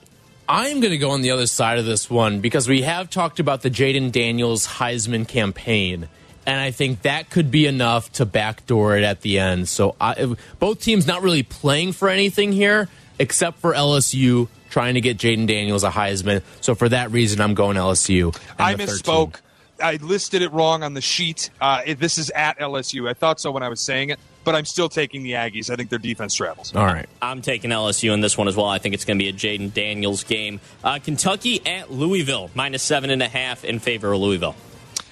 [0.48, 3.40] I'm going to go on the other side of this one because we have talked
[3.40, 6.08] about the Jayden Daniels Heisman campaign.
[6.46, 9.68] and I think that could be enough to backdoor it at the end.
[9.68, 15.00] So I, both teams not really playing for anything here, except for LSU trying to
[15.00, 16.42] get Jayden Daniels a Heisman.
[16.60, 18.38] So for that reason, I'm going LSU.
[18.56, 19.32] I misspoke.
[19.32, 19.45] 13.
[19.78, 19.84] Misspoke.
[19.84, 21.50] I listed it wrong on the sheet.
[21.60, 23.08] Uh, it, this is at LSU.
[23.08, 25.70] I thought so when I was saying it, but I'm still taking the Aggies.
[25.70, 26.74] I think their defense travels.
[26.74, 27.08] All right.
[27.20, 28.66] I'm taking LSU in this one as well.
[28.66, 30.60] I think it's going to be a Jayden Daniels game.
[30.84, 34.56] Uh, Kentucky at Louisville, minus seven and a half in favor of Louisville.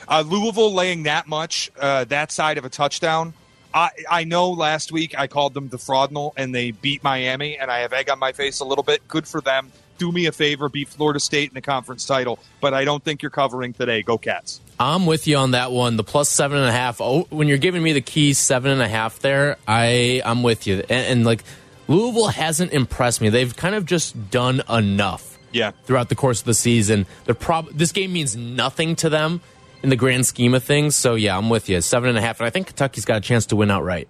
[0.06, 3.32] Uh, Louisville laying that much, uh, that side of a touchdown.
[3.72, 7.70] I, I know last week I called them the fraudnal and they beat Miami, and
[7.70, 9.06] I have egg on my face a little bit.
[9.08, 9.72] Good for them.
[9.98, 13.22] Do me a favor, beat Florida State in the conference title, but I don't think
[13.22, 14.02] you're covering today.
[14.02, 14.60] Go Cats.
[14.78, 15.96] I'm with you on that one.
[15.96, 17.00] The plus seven and a half.
[17.00, 20.66] Oh, when you're giving me the key seven and a half there, I I'm with
[20.66, 20.78] you.
[20.88, 21.44] And, and like
[21.86, 23.28] Louisville hasn't impressed me.
[23.28, 25.38] They've kind of just done enough.
[25.52, 25.70] Yeah.
[25.84, 29.40] Throughout the course of the season, they're prob this game means nothing to them
[29.84, 30.96] in the grand scheme of things.
[30.96, 31.80] So yeah, I'm with you.
[31.80, 34.08] Seven and a half, and I think Kentucky's got a chance to win outright.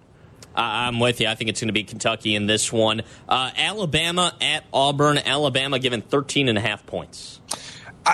[0.55, 1.27] Uh, I'm with you.
[1.27, 3.01] I think it's going to be Kentucky in this one.
[3.27, 5.17] Uh, Alabama at Auburn.
[5.17, 7.41] Alabama given 13 and a half points.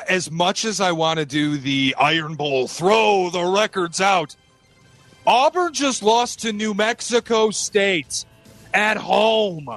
[0.09, 4.35] As much as I want to do the Iron Bowl, throw the records out,
[5.27, 8.25] Auburn just lost to New Mexico State
[8.73, 9.69] at home.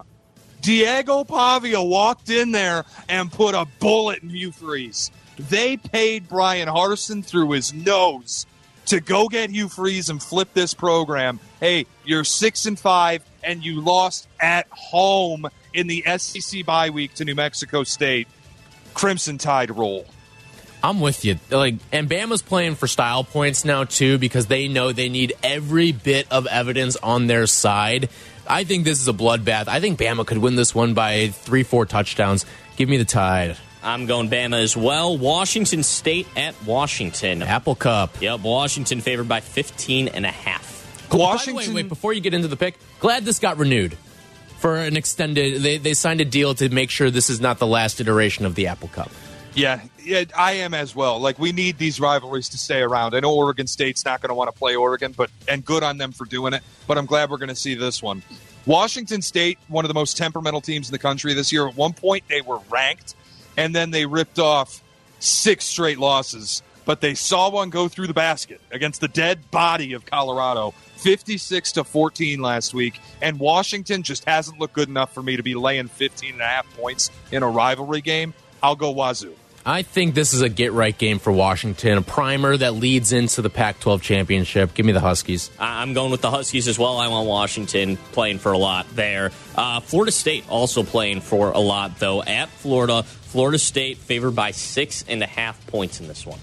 [0.63, 5.11] Diego Pavia walked in there and put a bullet in Freeze.
[5.39, 8.47] They paid Brian Harsin through his nose
[8.87, 11.41] to go get Hugh Freeze and flip this program.
[11.61, 17.15] Hey, you're six and five, and you lost at home in the SEC bye week
[17.15, 18.29] to New Mexico State.
[18.95, 20.07] Crimson Tide roll.
[20.83, 21.39] I'm with you.
[21.51, 25.93] Like, and Bama's playing for style points now too because they know they need every
[25.93, 28.11] bit of evidence on their side.
[28.47, 29.67] I think this is a bloodbath.
[29.69, 32.45] I think Bama could win this one by three, four touchdowns.
[32.77, 33.57] Give me the Tide.
[33.85, 35.17] I'm going Bama as well.
[35.17, 37.43] Washington State at Washington.
[37.43, 38.21] Apple Cup.
[38.21, 40.73] Yep, Washington favored by 15 and a half.
[41.13, 41.57] Washington.
[41.57, 43.97] By the way, wait, before you get into the pick, glad this got renewed
[44.59, 45.63] for an extended.
[45.63, 48.55] They, they signed a deal to make sure this is not the last iteration of
[48.55, 49.11] the Apple Cup.
[49.55, 51.21] Yeah, yeah, I am as well.
[51.21, 53.15] Like we need these rivalries to stay around.
[53.15, 55.99] I know Oregon State's not going to want to play Oregon, but and good on
[55.99, 56.63] them for doing it.
[56.87, 58.23] But I'm glad we're going to see this one.
[58.67, 61.69] Washington State, one of the most temperamental teams in the country this year.
[61.69, 63.15] At one point, they were ranked,
[63.57, 64.83] and then they ripped off
[65.21, 66.63] six straight losses.
[66.85, 71.73] But they saw one go through the basket against the dead body of Colorado, 56
[71.73, 73.01] to 14 last week.
[73.23, 76.47] And Washington just hasn't looked good enough for me to be laying 15 and a
[76.47, 78.35] half points in a rivalry game.
[78.63, 79.35] I'll go Wazoo.
[79.67, 83.41] I think this is a get right game for Washington, a primer that leads into
[83.41, 84.75] the Pac 12 championship.
[84.75, 85.51] Give me the Huskies.
[85.59, 86.99] I- I'm going with the Huskies as well.
[86.99, 89.31] I want Washington playing for a lot there.
[89.55, 92.23] Uh, Florida State also playing for a lot, though.
[92.23, 96.39] At Florida, Florida State favored by six and a half points in this one.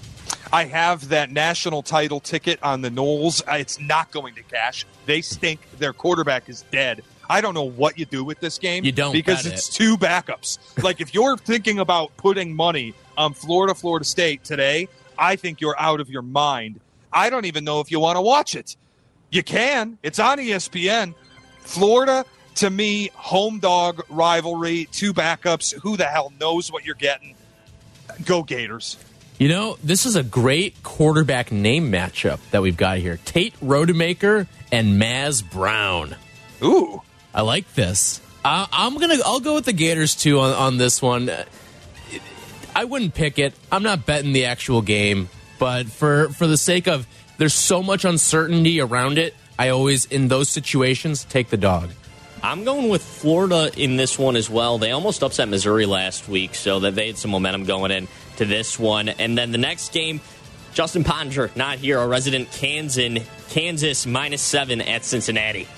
[0.52, 3.40] I have that national title ticket on the Noles.
[3.48, 4.84] Uh, It's not going to cash.
[5.06, 5.60] They stink.
[5.78, 7.02] Their quarterback is dead.
[7.30, 8.84] I don't know what you do with this game.
[8.84, 9.72] You don't because it's it.
[9.72, 10.58] two backups.
[10.82, 15.78] like if you're thinking about putting money on Florida, Florida State today, I think you're
[15.78, 16.80] out of your mind.
[17.12, 18.76] I don't even know if you want to watch it.
[19.30, 19.98] You can.
[20.02, 21.14] It's on ESPN.
[21.60, 22.24] Florida,
[22.56, 25.74] to me, home dog rivalry, two backups.
[25.80, 27.34] Who the hell knows what you're getting?
[28.24, 28.98] Go Gators.
[29.38, 34.46] You know, this is a great quarterback name matchup that we've got here Tate Rodemaker
[34.70, 36.14] and Max Brown.
[36.62, 37.02] Ooh.
[37.34, 38.20] I like this.
[38.44, 39.16] I, I'm gonna.
[39.24, 41.30] I'll go with the Gators too on, on this one.
[42.74, 43.54] I wouldn't pick it.
[43.70, 47.06] I'm not betting the actual game, but for for the sake of
[47.38, 51.90] there's so much uncertainty around it, I always in those situations take the dog.
[52.42, 54.78] I'm going with Florida in this one as well.
[54.78, 58.08] They almost upset Missouri last week, so that they had some momentum going in
[58.38, 59.08] to this one.
[59.08, 60.20] And then the next game,
[60.74, 65.68] Justin Pottinger not here, our resident Kansas, Kansas minus seven at Cincinnati.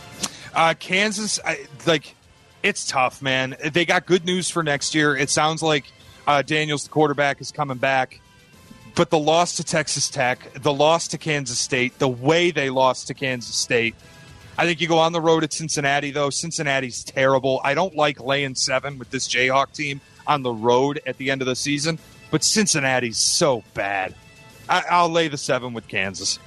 [0.55, 2.15] Uh, Kansas, I, like,
[2.63, 3.57] it's tough, man.
[3.73, 5.15] They got good news for next year.
[5.15, 5.85] It sounds like
[6.27, 8.21] uh, Daniels, the quarterback, is coming back.
[8.95, 13.09] But the loss to Texas Tech, the loss to Kansas State, the way they lost
[13.09, 13.95] to Kansas State,
[14.57, 16.31] I think you go on the road at Cincinnati, though.
[16.31, 17.61] Cincinnati's terrible.
[17.65, 21.43] I don't like laying seven with this Jayhawk team on the road at the end
[21.43, 21.99] of the season,
[22.31, 24.15] but Cincinnati's so bad.
[24.69, 26.39] I, I'll lay the seven with Kansas.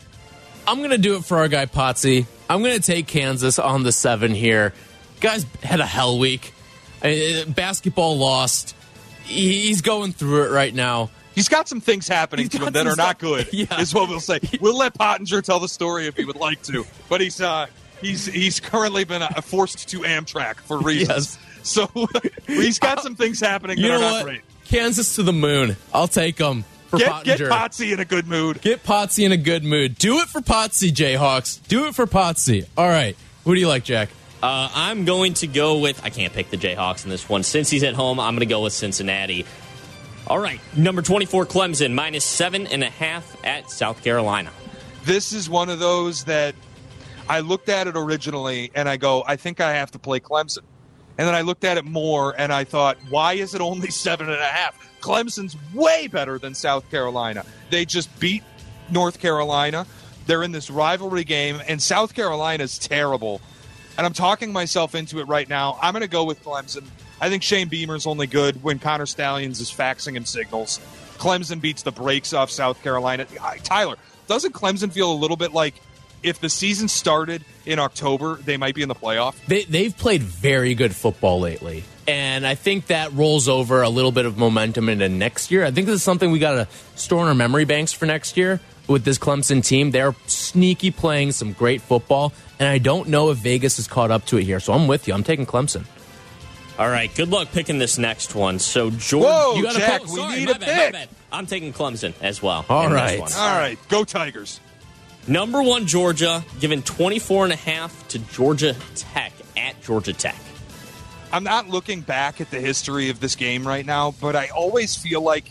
[0.66, 2.26] I'm going to do it for our guy Potsy.
[2.50, 4.74] I'm going to take Kansas on the seven here.
[5.20, 6.54] Guys had a hell week.
[7.04, 8.74] Uh, basketball lost.
[9.28, 11.10] He- He's going through it right now.
[11.36, 13.48] He's got some things happening to him that are not good.
[13.54, 13.80] Yeah.
[13.80, 14.40] Is what we'll say.
[14.62, 17.68] We'll let Pottinger tell the story if he would like to, but he's uh,
[18.02, 21.38] he's he's currently been uh, forced to Amtrak for reasons.
[21.62, 21.90] So
[22.48, 24.24] he's got some things happening You that are not what?
[24.24, 24.42] great.
[24.66, 25.76] Kansas to the moon.
[25.94, 26.64] I'll take them.
[26.88, 27.38] for Get, Pottinger.
[27.38, 28.62] get Potsy in a good mood.
[28.62, 29.96] Get Potsy in a good mood.
[29.98, 31.60] Do it for Potsy, Jayhawks.
[31.68, 32.66] Do it for Potsy.
[32.78, 33.16] All right.
[33.44, 34.10] Who do you like, Jack?
[34.42, 36.04] Uh, I'm going to go with.
[36.04, 37.44] I can't pick the Jayhawks in this one.
[37.44, 39.46] Since he's at home, I'm going to go with Cincinnati.
[40.28, 44.52] All right, number 24 Clemson minus seven and a half at South Carolina.
[45.06, 46.54] This is one of those that
[47.30, 50.64] I looked at it originally and I go, I think I have to play Clemson.
[51.18, 54.28] And then I looked at it more and I thought, why is it only seven
[54.30, 54.78] and a half?
[55.02, 57.46] Clemson's way better than South Carolina.
[57.70, 58.44] They just beat
[58.90, 59.86] North Carolina.
[60.26, 63.40] They're in this rivalry game, and South Carolina's terrible.
[63.98, 65.78] And I'm talking myself into it right now.
[65.82, 66.84] I'm going to go with Clemson.
[67.20, 70.80] I think Shane Beamer's only good when Connor Stalions is faxing him signals.
[71.18, 73.26] Clemson beats the brakes off South Carolina.
[73.64, 73.96] Tyler,
[74.28, 75.74] doesn't Clemson feel a little bit like
[76.22, 79.36] if the season started in October, they might be in the playoff?
[79.48, 81.84] They, they've played very good football lately.
[82.08, 85.66] And I think that rolls over a little bit of momentum into next year.
[85.66, 88.38] I think this is something we got to store in our memory banks for next
[88.38, 89.92] year with this Clemson team.
[89.92, 92.34] They're sneaky playing some great football.
[92.60, 94.60] And I don't know if Vegas is caught up to it here.
[94.60, 95.14] So I'm with you.
[95.14, 95.86] I'm taking Clemson.
[96.80, 98.60] All right, good luck picking this next one.
[98.60, 100.94] So, George, Whoa, you got Jack, a we Sorry, need my a bad, my pick.
[100.94, 101.10] bad.
[101.32, 102.66] I'm taking Clemson as well.
[102.70, 103.20] All in this right.
[103.20, 103.32] one.
[103.34, 104.60] All right, go Tigers.
[105.28, 110.38] Number one, Georgia, given 24 and a half to Georgia Tech at Georgia Tech.
[111.34, 114.96] I'm not looking back at the history of this game right now, but I always
[114.96, 115.50] feel like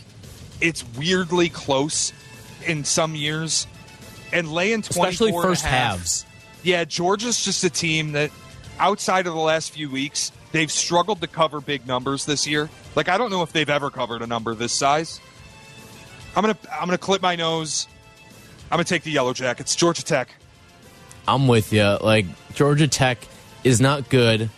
[0.61, 2.13] it's weirdly close
[2.67, 3.67] in some years.
[4.33, 6.25] And laying 24 Especially first half- halves.
[6.63, 8.29] Yeah, Georgia's just a team that
[8.77, 12.69] outside of the last few weeks, they've struggled to cover big numbers this year.
[12.95, 15.21] Like I don't know if they've ever covered a number this size.
[16.35, 17.87] I'm to I'm to clip my nose.
[18.69, 20.29] I'm to take the Yellow Jackets, Georgia Tech.
[21.27, 21.97] I'm with you.
[22.01, 23.19] Like Georgia Tech
[23.63, 24.49] is not good.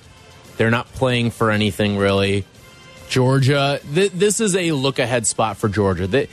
[0.57, 2.43] They're not playing for anything really.
[3.07, 6.05] Georgia, th- this is a look ahead spot for Georgia.
[6.07, 6.27] They,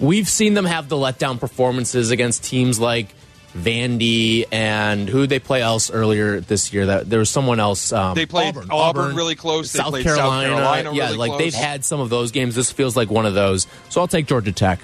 [0.00, 3.14] we've seen them have the letdown performances against teams like
[3.56, 6.86] Vandy and who they play else earlier this year.
[6.86, 7.92] That there was someone else.
[7.92, 9.72] Um, They played Auburn really close.
[9.72, 10.54] They South played South Carolina.
[10.54, 11.40] Carolina yeah, really like close.
[11.40, 12.54] they've had some of those games.
[12.54, 13.66] This feels like one of those.
[13.88, 14.80] So I'll take Georgia Tech.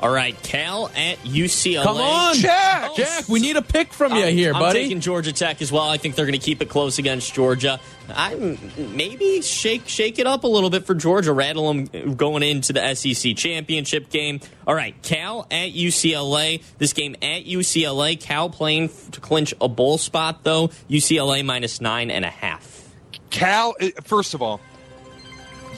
[0.00, 1.82] All right, Cal at UCLA.
[1.82, 2.94] Come on, Jack!
[2.94, 4.82] Jack, we need a pick from you I'm- here, I'm buddy.
[4.84, 5.88] taking Georgia Tech as well.
[5.88, 7.80] I think they're going to keep it close against Georgia.
[8.08, 12.72] I maybe shake shake it up a little bit for Georgia, rattle them going into
[12.72, 14.40] the SEC championship game.
[14.68, 16.62] All right, Cal at UCLA.
[16.78, 18.18] This game at UCLA.
[18.20, 20.68] Cal playing to clinch a bowl spot though.
[20.88, 22.88] UCLA minus nine and a half.
[23.30, 24.60] Cal, uh, first of all,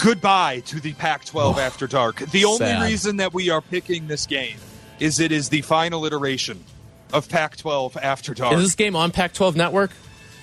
[0.00, 2.16] goodbye to the Pac 12 after dark.
[2.16, 2.82] The only Sad.
[2.82, 4.56] reason that we are picking this game
[4.98, 6.64] is it is the final iteration
[7.12, 8.54] of Pac 12 after dark.
[8.54, 9.90] is this game on Pac-12 Network?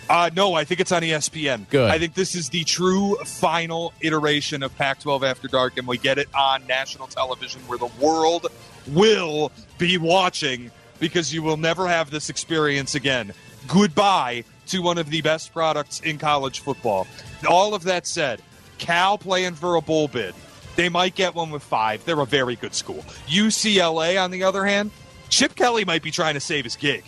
[0.10, 1.70] Uh, no, I think it's on ESPN.
[1.70, 1.91] Good.
[1.91, 5.97] I think this is the true final iteration of Pac 12 After Dark, and we
[5.97, 8.47] get it on national television where the world
[8.88, 13.34] will be watching because you will never have this experience again.
[13.68, 17.05] Goodbye to one of the best products in college football.
[17.47, 18.41] All of that said,
[18.78, 20.34] Cal playing for a bowl bid.
[20.75, 22.05] They might get one with five.
[22.05, 23.03] They're a very good school.
[23.28, 24.91] UCLA, on the other hand,
[25.30, 27.03] Chip Kelly might be trying to save his gig.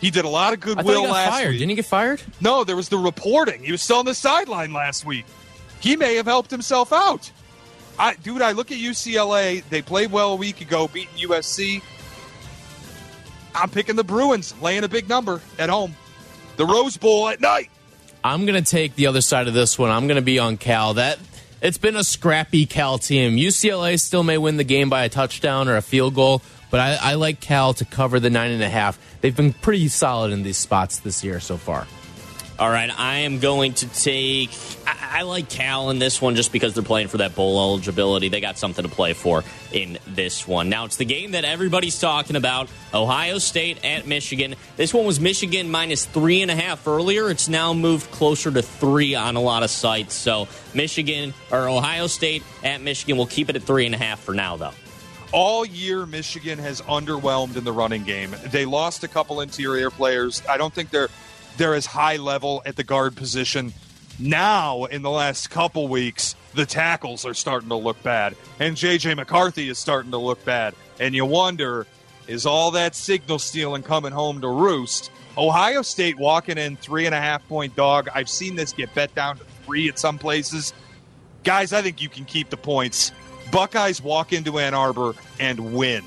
[0.00, 1.50] He did a lot of goodwill last fired.
[1.50, 1.58] week.
[1.60, 2.22] Didn't he get fired?
[2.40, 3.62] No, there was the reporting.
[3.64, 5.24] He was still on the sideline last week.
[5.80, 7.30] He may have helped himself out.
[7.98, 9.62] I, dude, I look at UCLA.
[9.70, 11.80] They played well a week ago, beating USC.
[13.54, 15.94] I'm picking the Bruins, laying a big number at home.
[16.56, 17.70] The Rose Bowl at night.
[18.26, 19.90] I'm going to take the other side of this one.
[19.90, 20.94] I'm going to be on Cal.
[20.94, 21.18] That
[21.60, 23.36] it's been a scrappy Cal team.
[23.36, 26.98] UCLA still may win the game by a touchdown or a field goal, but I,
[27.02, 28.98] I like Cal to cover the nine and a half.
[29.20, 31.86] They've been pretty solid in these spots this year so far.
[32.56, 34.50] All right, I am going to take.
[34.86, 38.28] I, I like Cal in this one just because they're playing for that bowl eligibility.
[38.28, 39.42] They got something to play for
[39.72, 40.68] in this one.
[40.68, 44.54] Now, it's the game that everybody's talking about Ohio State at Michigan.
[44.76, 47.28] This one was Michigan minus three and a half earlier.
[47.28, 50.14] It's now moved closer to three on a lot of sites.
[50.14, 54.20] So, Michigan or Ohio State at Michigan, we'll keep it at three and a half
[54.20, 54.74] for now, though.
[55.32, 58.32] All year, Michigan has underwhelmed in the running game.
[58.44, 60.40] They lost a couple interior players.
[60.48, 61.08] I don't think they're
[61.56, 63.72] they're as high level at the guard position.
[64.18, 69.16] Now, in the last couple weeks, the tackles are starting to look bad, and JJ
[69.16, 70.74] McCarthy is starting to look bad.
[71.00, 71.86] And you wonder,
[72.28, 75.10] is all that signal stealing coming home to roost?
[75.36, 78.08] Ohio State walking in three and a half point dog.
[78.14, 80.72] I've seen this get bet down to three at some places.
[81.42, 83.10] Guys, I think you can keep the points.
[83.50, 86.04] Buckeyes walk into Ann Arbor and win.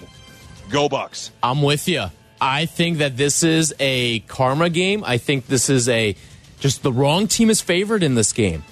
[0.69, 1.31] Go Bucks.
[1.43, 2.05] I'm with you.
[2.39, 5.03] I think that this is a karma game.
[5.05, 6.15] I think this is a
[6.59, 8.63] just the wrong team is favored in this game.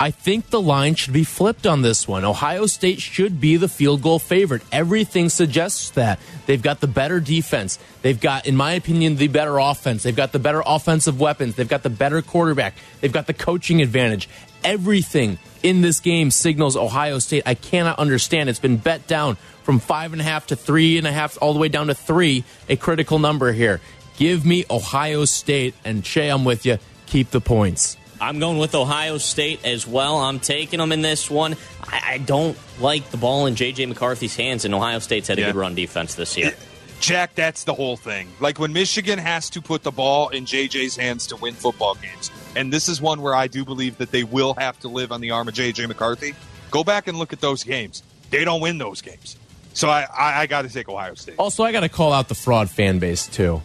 [0.00, 2.24] I think the line should be flipped on this one.
[2.24, 4.62] Ohio State should be the field goal favorite.
[4.70, 6.20] Everything suggests that.
[6.46, 7.80] They've got the better defense.
[8.02, 10.04] They've got, in my opinion, the better offense.
[10.04, 11.56] They've got the better offensive weapons.
[11.56, 12.74] They've got the better quarterback.
[13.00, 14.28] They've got the coaching advantage.
[14.62, 17.42] Everything in this game signals Ohio State.
[17.44, 18.48] I cannot understand.
[18.48, 19.36] It's been bet down
[19.68, 21.94] from five and a half to three and a half, all the way down to
[21.94, 23.82] three, a critical number here.
[24.16, 25.74] Give me Ohio State.
[25.84, 26.78] And Shea, I'm with you.
[27.04, 27.98] Keep the points.
[28.18, 30.16] I'm going with Ohio State as well.
[30.16, 31.54] I'm taking them in this one.
[31.84, 33.84] I, I don't like the ball in J.J.
[33.84, 35.46] McCarthy's hands, and Ohio State's had a Yeah.
[35.48, 36.54] good run defense this year.
[37.00, 38.26] Jack, that's the whole thing.
[38.40, 42.30] Like when Michigan has to put the ball in JJ's hands to win football games,
[42.56, 45.20] and this is one where I do believe that they will have to live on
[45.20, 46.34] the arm of JJ McCarthy.
[46.70, 48.02] Go back and look at those games.
[48.30, 49.36] They don't win those games.
[49.74, 51.36] So I, I, I got to take Ohio State.
[51.38, 53.62] Also, I got to call out the fraud fan base, too.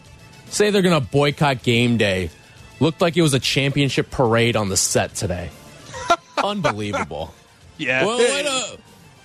[0.48, 2.30] Say they're going to boycott game day.
[2.80, 5.50] Looked like it was a championship parade on the set today.
[6.44, 7.34] Unbelievable.
[7.78, 8.78] Yeah, Well, what a,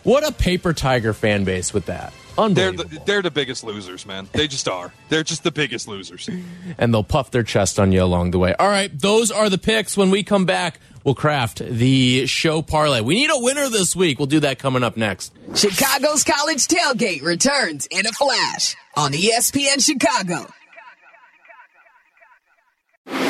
[0.05, 2.13] what a paper tiger fan base with that.
[2.37, 2.85] they're Unbelievable.
[2.89, 4.29] the, they're the biggest losers, man.
[4.33, 4.93] They just are.
[5.09, 6.31] They're just the biggest losers.
[6.79, 8.55] and they'll puff their chest on you along the way.
[8.59, 9.97] All right, those are the picks.
[9.97, 13.01] When we come back, we'll craft the show parlay.
[13.01, 14.19] We need a winner this week.
[14.19, 15.33] We'll do that coming up next.
[15.55, 20.47] Chicago's College Tailgate returns in a flash on ESPN Chicago.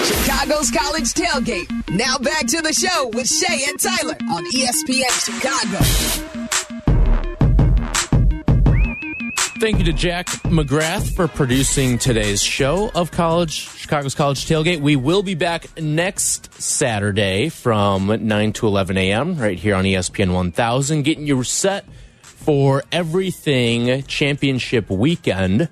[0.02, 1.88] Chicago's College Tailgate.
[1.90, 6.37] Now back to the show with Shea and Tyler on ESPN Chicago.
[9.60, 14.80] Thank you to Jack McGrath for producing today's show of College Chicago's College Tailgate.
[14.80, 19.36] We will be back next Saturday from 9 to 11 a.m.
[19.36, 21.84] right here on ESPN 1000, getting you set
[22.22, 25.68] for everything championship weekend.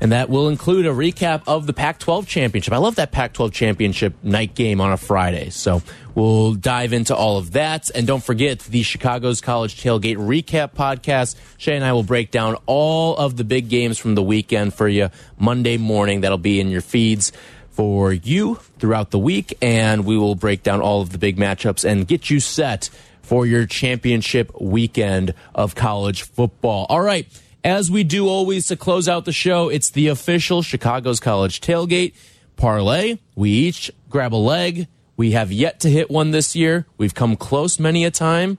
[0.00, 2.74] And that will include a recap of the Pac 12 championship.
[2.74, 5.48] I love that Pac 12 championship night game on a Friday.
[5.48, 5.82] So
[6.18, 7.90] we'll dive into all of that.
[7.94, 11.36] And don't forget the Chicago's College Tailgate Recap podcast.
[11.56, 14.88] Shea and I will break down all of the big games from the weekend for
[14.88, 16.22] you Monday morning.
[16.22, 17.30] That'll be in your feeds
[17.70, 19.56] for you throughout the week.
[19.62, 22.90] And we will break down all of the big matchups and get you set
[23.22, 26.86] for your championship weekend of college football.
[26.88, 27.28] All right.
[27.62, 32.14] As we do always to close out the show, it's the official Chicago's College Tailgate
[32.56, 33.18] parlay.
[33.36, 34.88] We each grab a leg.
[35.18, 36.86] We have yet to hit one this year.
[36.96, 38.56] We've come close many a time,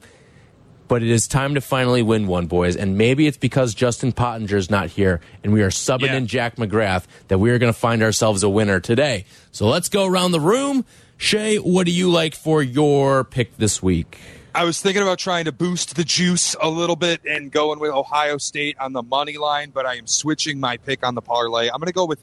[0.89, 2.75] but it is time to finally win one, boys.
[2.75, 6.15] And maybe it's because Justin Pottinger is not here and we are subbing Yeah.
[6.17, 9.23] in Jack McGrath that we are going to find ourselves a winner today.
[9.53, 10.83] So let's go around the room.
[11.15, 14.17] Shea, what do you like for your pick this week?
[14.53, 17.91] I was thinking about trying to boost the juice a little bit and going with
[17.91, 21.69] Ohio State on the money line, but I am switching my pick on the parlay.
[21.69, 22.21] I'm going to go with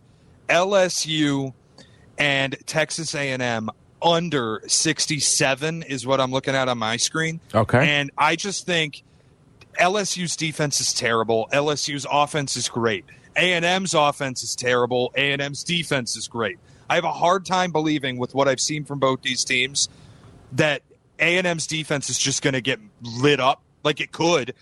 [0.51, 1.55] LSU
[2.19, 3.71] and Texas A&M
[4.07, 7.41] under 67 is what I'm looking at on my screen.
[7.55, 7.87] Okay.
[7.89, 9.03] And I just think
[9.79, 11.49] LSU's defense is terrible.
[11.53, 13.05] LSU's offense is great.
[13.37, 15.13] A&M's offense is terrible.
[15.17, 16.59] A&M's defense is great.
[16.89, 19.89] I have a hard time believing with what I've seen from both these teams
[20.53, 20.83] that
[21.19, 24.55] A&M's defense is just going to get lit up like it could,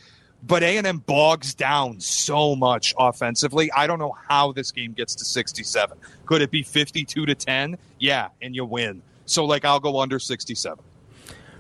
[0.43, 3.71] but A&M bogs down so much offensively.
[3.73, 5.99] I don't know how this game gets to 67.
[6.27, 7.79] Could it be 52 to 10?
[7.99, 9.03] Yeah, and you win.
[9.27, 10.85] So like I'll go under 67.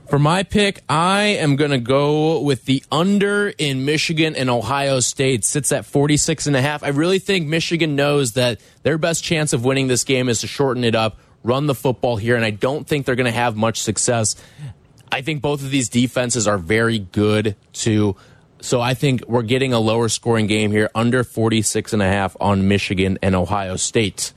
[0.08, 5.00] For my pick, I am going to go with the under in Michigan and Ohio
[5.00, 5.44] State.
[5.44, 6.82] Sits at 46 and a half.
[6.82, 10.46] I really think Michigan knows that their best chance of winning this game is to
[10.46, 13.56] shorten it up, run the football here, and I don't think they're going to have
[13.56, 14.36] much success.
[15.10, 18.16] I think both of these defenses are very good too.
[18.60, 22.36] So I think we're getting a lower scoring game here, under 46 and a half
[22.40, 24.32] on Michigan and Ohio State.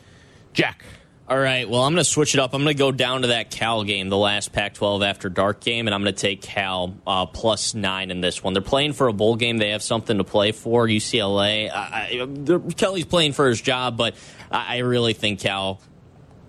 [0.53, 0.83] Jack.
[1.29, 1.69] All right.
[1.69, 2.53] Well, I'm going to switch it up.
[2.53, 5.85] I'm going to go down to that Cal game, the last Pac-12 after dark game,
[5.85, 8.53] and I'm going to take Cal uh, plus nine in this one.
[8.53, 9.57] They're playing for a bowl game.
[9.57, 10.87] They have something to play for.
[10.87, 11.69] UCLA.
[11.69, 14.15] I, I, Kelly's playing for his job, but
[14.49, 15.81] I, I really think Cal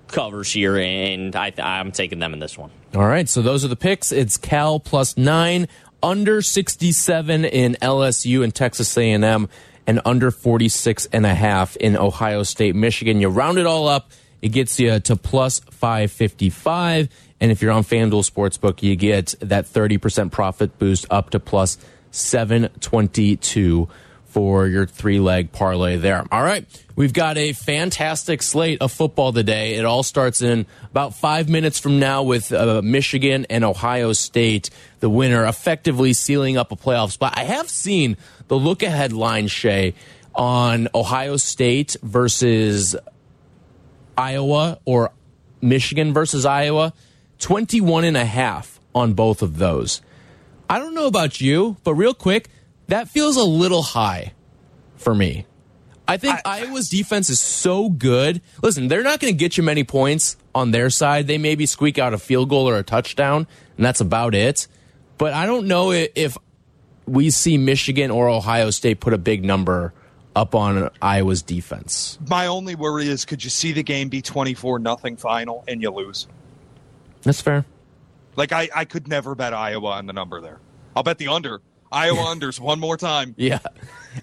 [0.07, 2.70] covers here, and I, I'm taking them in this one.
[2.95, 4.12] All right, so those are the picks.
[4.12, 5.66] It's Cal plus nine,
[6.05, 9.49] under 67 in LSU and Texas A&M,
[9.89, 13.20] and under 46 and a half in Ohio State, Michigan.
[13.20, 14.12] You round it all up,
[14.43, 17.09] it gets you to plus 555.
[17.41, 21.78] And if you're on FanDuel Sportsbook, you get that 30% profit boost up to plus
[22.11, 23.89] 722
[24.28, 26.24] for your three leg parlay there.
[26.30, 26.64] All right.
[26.95, 29.74] We've got a fantastic slate of football today.
[29.74, 34.70] It all starts in about five minutes from now with uh, Michigan and Ohio State,
[35.01, 37.34] the winner effectively sealing up a playoff spot.
[37.36, 38.16] I have seen
[38.49, 39.95] the look ahead line, Shea,
[40.34, 42.95] on Ohio State versus
[44.19, 45.12] Iowa or
[45.61, 46.93] Michigan versus Iowa.
[47.39, 50.03] 21 and a half on both of those.
[50.69, 52.49] I don't know about you, but real quick,
[52.89, 54.33] that feels a little high
[54.97, 55.47] for me.
[56.07, 58.41] I think I, Iowa's defense is so good.
[58.62, 61.27] Listen, they're not going to get you many points on their side.
[61.27, 63.47] They maybe squeak out a field goal or a touchdown,
[63.77, 64.66] and that's about it.
[65.19, 66.37] But I don't know if
[67.07, 69.93] we see Michigan or Ohio State put a big number
[70.37, 72.18] up on Iowa's defense.
[72.29, 75.91] My only worry is could you see the game be 24 nothing final and you
[75.91, 76.29] lose?
[77.22, 77.64] That's fair.
[78.37, 80.61] Like I, I could never bet Iowa on the number there.
[80.95, 81.61] I'll bet the under.
[81.91, 83.35] Iowa unders one more time.
[83.37, 83.59] Yeah.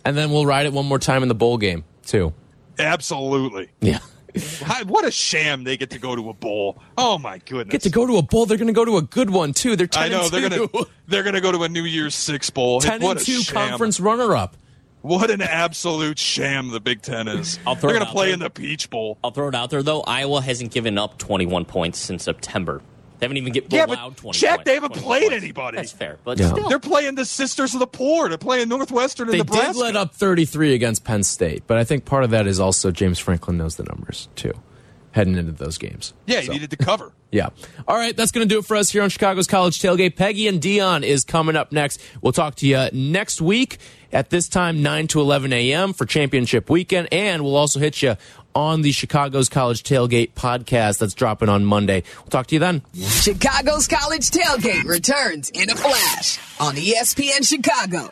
[0.04, 2.34] And then we'll ride it one more time in the bowl game, too.
[2.78, 3.70] Absolutely.
[3.82, 4.00] Yeah.
[4.88, 6.82] what a sham they get to go to a bowl.
[6.98, 7.72] Oh my goodness.
[7.72, 8.46] Get to go to a bowl.
[8.46, 9.76] They're going to go to a good one too.
[9.76, 12.16] They're 10 I know they're going to they're going to go to a New Year's
[12.16, 12.82] 6 bowl.
[12.82, 13.70] 10 what and 2 sham.
[13.70, 14.58] conference runner up.
[15.06, 17.60] What an absolute sham the Big 10 is.
[17.68, 18.34] I'll throw they're going to play there.
[18.34, 19.20] in the Peach Bowl.
[19.24, 20.02] I'll throw it out there though.
[20.02, 22.82] Iowa hasn't given up 21 points since September.
[23.20, 25.44] They haven't even get Yeah, allowed but 20 Jack, points- they haven't played points.
[25.44, 25.78] anybody.
[25.78, 26.52] That's fair, but Yeah.
[26.52, 26.70] still.
[26.70, 28.30] They're playing the Sisters of the Poor.
[28.30, 29.74] They're playing Northwestern and They Nebraska.
[29.74, 32.90] did let up 33 against Penn State, but I think part of that is also
[32.90, 34.54] James Franklin knows the numbers too,
[35.16, 36.14] heading into those games.
[36.28, 37.12] Yeah, he So, needed to cover.
[37.32, 37.50] Yeah.
[37.86, 40.16] All right, that's going to do it for us here on Chicago's College Tailgate.
[40.16, 42.02] Peggy and Dion is coming up next.
[42.22, 43.78] We'll talk to you next week
[44.14, 45.92] at this time, 9 to 11 a.m.
[45.92, 48.16] for championship weekend, and we'll also hit you
[48.54, 52.04] on the Chicago's College Tailgate podcast that's dropping on Monday.
[52.20, 52.84] We'll talk to you then.
[52.94, 58.12] Chicago's College Tailgate returns in a flash on ESPN Chicago.